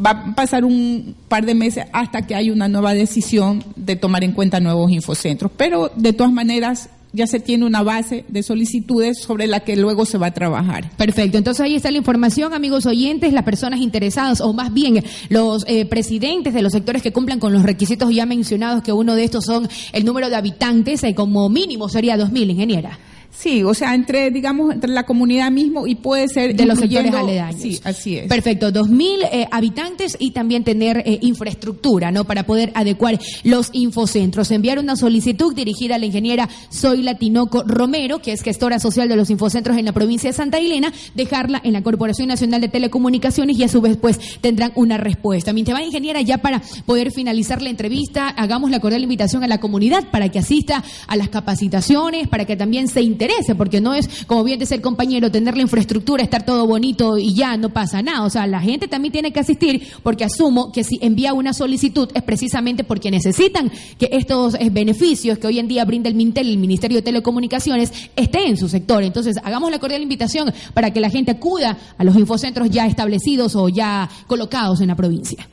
va 0.04 0.12
a 0.12 0.36
pasar 0.36 0.64
un 0.64 1.16
par 1.28 1.46
de 1.46 1.56
meses 1.56 1.86
hasta 1.92 2.26
que 2.26 2.36
haya 2.36 2.54
una 2.54 2.68
nueva 2.68 2.94
decisión 2.94 3.64
de 3.76 3.96
tomar 3.96 4.24
en 4.24 4.32
cuenta 4.32 4.60
nuevos 4.60 4.92
infocentros. 4.92 5.52
Pero 5.58 5.92
de 5.96 6.14
todas 6.14 6.32
maneras 6.32 6.90
ya 7.14 7.28
se 7.28 7.40
tiene 7.40 7.66
una 7.66 7.84
base 7.84 8.26
de 8.28 8.44
solicitudes 8.44 9.20
sobre 9.20 9.48
la 9.48 9.62
que 9.62 9.76
luego 9.76 10.06
se 10.06 10.18
va 10.18 10.28
a 10.28 10.34
trabajar. 10.34 10.90
Perfecto, 10.98 11.38
entonces 11.38 11.62
ahí 11.62 11.76
está 11.76 11.92
la 11.92 12.00
información, 12.00 12.54
amigos 12.54 12.86
oyentes, 12.86 13.32
las 13.32 13.44
personas 13.44 13.80
interesadas 13.80 14.42
o 14.42 14.52
más 14.54 14.74
bien 14.74 15.04
los 15.30 15.64
eh, 15.68 15.86
presidentes 15.86 16.54
de 16.54 16.62
los 16.62 16.74
sectores 16.74 17.02
que 17.02 17.14
cumplan 17.14 17.40
con 17.40 17.54
los 17.54 17.64
requisitos 17.64 18.14
ya 18.14 18.26
mencionados, 18.26 18.84
que 18.84 18.92
uno 18.92 19.16
de 19.16 19.24
estos 19.24 19.46
son 19.46 19.70
el 19.94 20.06
número 20.06 20.30
de 20.30 20.36
habitantes, 20.36 21.04
eh, 21.04 21.14
como 21.16 21.48
mínimo 21.50 21.88
sería 21.88 22.18
2.000, 22.18 22.52
ingeniera. 22.52 23.00
Sí, 23.36 23.64
o 23.64 23.74
sea, 23.74 23.96
entre, 23.96 24.32
digamos, 24.32 24.74
entre 24.74 24.92
la 24.92 25.06
comunidad 25.06 25.52
mismo 25.52 25.88
y 25.88 25.96
puede 25.96 26.28
ser... 26.28 26.56
De 26.56 26.66
los 26.66 26.80
sectores 26.80 27.14
aledaños. 27.14 27.62
Sí, 27.62 27.80
así 27.84 28.18
es. 28.18 28.28
Perfecto, 28.28 28.72
dos 28.72 28.90
mil 28.90 29.22
eh, 29.24 29.48
habitantes 29.52 30.16
y 30.20 30.32
también 30.32 30.64
tener 30.64 31.00
eh, 31.00 31.18
infraestructura, 31.22 32.12
¿no? 32.12 32.26
Para 32.26 32.46
poder 32.46 32.72
adecuar 32.76 33.20
los 33.44 33.70
infocentros. 33.74 34.52
Enviar 34.52 34.80
una 34.80 34.96
solicitud 34.96 35.54
dirigida 35.54 35.96
a 35.96 35.98
la 35.98 36.06
ingeniera 36.06 36.48
Zoila 36.72 37.16
Tinoco 37.16 37.64
Romero, 37.64 38.20
que 38.20 38.32
es 38.32 38.44
gestora 38.44 38.80
social 38.80 39.10
de 39.10 39.16
los 39.16 39.30
infocentros 39.30 39.78
en 39.78 39.86
la 39.86 39.92
provincia 39.94 40.30
de 40.30 40.34
Santa 40.36 40.60
Elena, 40.60 40.94
dejarla 41.16 41.60
en 41.64 41.74
la 41.74 41.82
Corporación 41.82 42.28
Nacional 42.28 42.62
de 42.62 42.70
Telecomunicaciones 42.70 43.58
y 43.58 43.64
a 43.64 43.68
su 43.68 43.82
vez, 43.82 43.98
pues, 43.98 44.40
tendrán 44.42 44.72
una 44.76 44.98
respuesta. 44.98 45.54
Mientras 45.54 45.78
va, 45.78 45.84
ingeniera, 45.84 46.22
ya 46.22 46.38
para 46.38 46.62
poder 46.86 47.12
finalizar 47.12 47.62
la 47.62 47.70
entrevista, 47.70 48.30
hagamos 48.30 48.70
la 48.70 48.80
cordial 48.80 49.04
invitación 49.04 49.44
a 49.44 49.48
la 49.48 49.60
comunidad 49.60 50.12
para 50.12 50.30
que 50.30 50.40
asista 50.40 50.84
a 51.08 51.16
las 51.18 51.30
capacitaciones, 51.30 52.28
para 52.28 52.46
que 52.46 52.56
también 52.56 52.88
se 52.88 53.02
interese, 53.02 53.23
porque 53.56 53.82
no 53.82 53.94
es, 53.94 54.26
como 54.26 54.44
bien 54.44 54.60
dice 54.60 54.76
el 54.76 54.82
compañero, 54.82 55.32
tener 55.32 55.56
la 55.56 55.64
infraestructura, 55.64 56.24
estar 56.24 56.46
todo 56.46 56.68
bonito 56.68 57.18
y 57.18 57.34
ya 57.34 57.58
no 57.58 57.70
pasa 57.70 58.02
nada. 58.02 58.24
O 58.24 58.30
sea, 58.30 58.48
la 58.48 58.60
gente 58.60 58.88
también 58.88 59.12
tiene 59.12 59.32
que 59.32 59.40
asistir 59.40 59.88
porque 60.04 60.24
asumo 60.24 60.72
que 60.72 60.84
si 60.84 61.00
envía 61.02 61.34
una 61.34 61.54
solicitud 61.54 62.10
es 62.14 62.24
precisamente 62.24 62.84
porque 62.84 63.12
necesitan 63.12 63.72
que 63.98 64.10
estos 64.12 64.56
eh, 64.56 64.70
beneficios 64.72 65.38
que 65.38 65.48
hoy 65.48 65.60
en 65.60 65.68
día 65.68 65.86
brinda 65.86 66.10
el 66.10 66.16
Mintel, 66.16 66.50
el 66.50 66.58
Ministerio 66.58 66.98
de 66.98 67.02
Telecomunicaciones, 67.02 67.92
estén 68.16 68.48
en 68.50 68.58
su 68.58 68.70
sector. 68.70 69.04
Entonces, 69.04 69.38
hagamos 69.44 69.72
la 69.72 69.80
cordial 69.80 70.02
invitación 70.02 70.54
para 70.74 70.92
que 70.92 71.00
la 71.00 71.10
gente 71.10 71.32
acuda 71.32 71.78
a 71.98 72.04
los 72.04 72.16
infocentros 72.16 72.70
ya 72.70 72.86
establecidos 72.88 73.56
o 73.56 73.70
ya 73.70 74.10
colocados 74.28 74.82
en 74.82 74.88
la 74.88 74.96
provincia. 74.96 75.48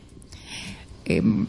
Em, 1.04 1.46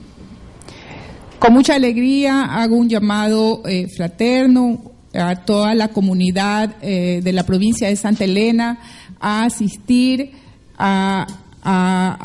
con 1.40 1.54
mucha 1.54 1.76
alegría 1.76 2.46
hago 2.46 2.76
un 2.76 2.88
llamado 2.88 3.62
eh, 3.66 3.88
fraterno, 3.88 4.92
a 5.14 5.36
toda 5.36 5.76
la 5.76 5.90
comunidad 5.90 6.76
eh, 6.82 7.22
de 7.24 7.34
la 7.34 7.44
provincia 7.44 7.88
de 7.88 7.96
Santa 7.96 8.24
Elena 8.24 8.80
a 9.20 9.46
asistir 9.46 10.32
a, 10.78 11.28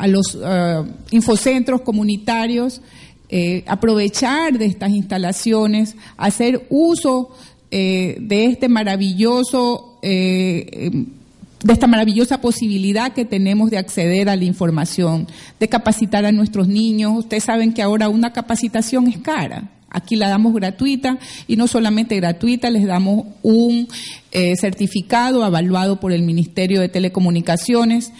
los 0.07 0.37
eh, 0.41 0.83
infocentros 1.11 1.81
comunitarios, 1.81 2.81
eh, 3.29 3.63
aprovechar 3.67 4.57
de 4.57 4.65
estas 4.65 4.89
instalaciones, 4.91 5.95
hacer 6.17 6.65
uso 6.69 7.29
de 7.69 8.45
este 8.45 8.69
maravilloso 8.69 9.99
de 10.01 11.73
esta 11.73 11.87
maravillosa 11.87 12.39
posibilidad 12.39 13.11
que 13.11 13.25
tenemos 13.25 13.69
de 13.69 13.77
acceder 13.77 14.29
a 14.29 14.37
la 14.37 14.45
información, 14.45 15.27
de 15.59 15.67
capacitar 15.67 16.23
a 16.25 16.31
nuestros 16.31 16.69
niños. 16.69 17.17
Ustedes 17.17 17.43
saben 17.43 17.73
que 17.73 17.81
ahora 17.81 18.07
una 18.07 18.31
capacitación 18.31 19.07
es 19.07 19.17
cara. 19.17 19.69
Aquí 19.97 20.15
la 20.15 20.29
damos 20.29 20.53
gratuita 20.53 21.17
y 21.47 21.55
no 21.55 21.67
solamente 21.67 22.15
gratuita, 22.15 22.69
les 22.69 22.85
damos 22.85 23.25
un 23.41 23.87
eh, 24.31 24.55
certificado 24.55 25.45
evaluado 25.45 25.99
por 25.99 26.11
el 26.11 26.23
Ministerio 26.23 26.79
de 26.79 26.89
Telecomunicaciones 26.89 28.11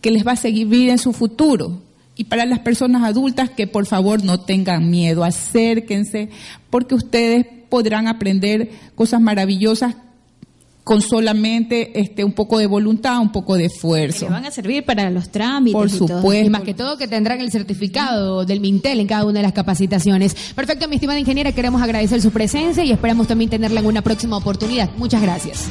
que 0.00 0.10
les 0.10 0.26
va 0.26 0.32
a 0.32 0.36
seguir 0.36 0.88
en 0.88 0.98
su 0.98 1.12
futuro. 1.12 1.82
Y 2.14 2.24
para 2.24 2.46
las 2.46 2.60
personas 2.60 3.02
adultas 3.02 3.50
que 3.50 3.66
por 3.66 3.86
favor 3.86 4.24
no 4.24 4.40
tengan 4.40 4.88
miedo, 4.88 5.24
acérquense 5.24 6.30
porque 6.70 6.94
ustedes 6.94 7.44
podrán 7.68 8.06
aprender 8.08 8.70
cosas 8.94 9.20
maravillosas 9.20 9.96
con 10.86 11.02
solamente 11.02 11.98
este 11.98 12.22
un 12.22 12.30
poco 12.30 12.60
de 12.60 12.68
voluntad, 12.68 13.18
un 13.18 13.32
poco 13.32 13.56
de 13.56 13.64
esfuerzo. 13.64 14.26
Que 14.26 14.32
van 14.32 14.46
a 14.46 14.52
servir 14.52 14.84
para 14.84 15.10
los 15.10 15.30
trámites. 15.30 15.72
Por 15.72 15.90
supuesto. 15.90 16.46
Y 16.46 16.48
más 16.48 16.62
que 16.62 16.74
todo 16.74 16.96
que 16.96 17.08
tendrán 17.08 17.40
el 17.40 17.50
certificado 17.50 18.44
del 18.44 18.60
Mintel 18.60 19.00
en 19.00 19.08
cada 19.08 19.24
una 19.24 19.40
de 19.40 19.42
las 19.42 19.52
capacitaciones. 19.52 20.36
Perfecto, 20.54 20.86
mi 20.86 20.94
estimada 20.94 21.18
ingeniera, 21.18 21.50
queremos 21.50 21.82
agradecer 21.82 22.22
su 22.22 22.30
presencia 22.30 22.84
y 22.84 22.92
esperamos 22.92 23.26
también 23.26 23.50
tenerla 23.50 23.80
en 23.80 23.86
una 23.86 24.02
próxima 24.02 24.36
oportunidad. 24.36 24.88
Muchas 24.96 25.20
gracias. 25.20 25.64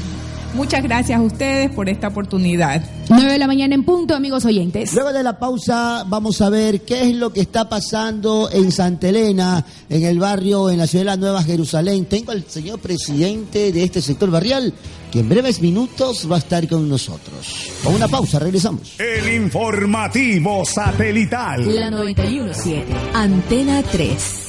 Muchas 0.55 0.83
gracias 0.83 1.19
a 1.19 1.21
ustedes 1.21 1.69
por 1.71 1.89
esta 1.89 2.07
oportunidad. 2.07 2.81
9 3.09 3.33
de 3.33 3.37
la 3.37 3.45
mañana 3.45 3.75
en 3.75 3.83
punto, 3.83 4.15
amigos 4.15 4.45
oyentes. 4.45 4.93
Luego 4.93 5.11
de 5.11 5.21
la 5.21 5.37
pausa 5.37 6.05
vamos 6.07 6.41
a 6.41 6.49
ver 6.49 6.81
qué 6.81 7.09
es 7.09 7.15
lo 7.15 7.33
que 7.33 7.41
está 7.41 7.67
pasando 7.67 8.49
en 8.49 8.71
Santa 8.71 9.09
Elena, 9.09 9.65
en 9.89 10.03
el 10.03 10.17
barrio, 10.17 10.69
en 10.69 10.77
la 10.77 10.87
ciudad 10.87 11.03
de 11.03 11.11
la 11.11 11.17
Nueva 11.17 11.43
Jerusalén. 11.43 12.05
Tengo 12.05 12.31
al 12.31 12.45
señor 12.45 12.79
presidente 12.79 13.73
de 13.73 13.83
este 13.83 14.01
sector 14.01 14.31
barrial, 14.31 14.73
que 15.11 15.19
en 15.19 15.27
breves 15.27 15.61
minutos 15.61 16.25
va 16.31 16.37
a 16.37 16.39
estar 16.39 16.65
con 16.69 16.87
nosotros. 16.87 17.71
Con 17.83 17.93
una 17.93 18.07
pausa, 18.07 18.39
regresamos. 18.39 18.97
El 18.97 19.33
informativo 19.33 20.63
satelital. 20.63 21.75
La 21.75 21.91
917, 21.91 22.85
Antena 23.13 23.83
3. 23.83 24.41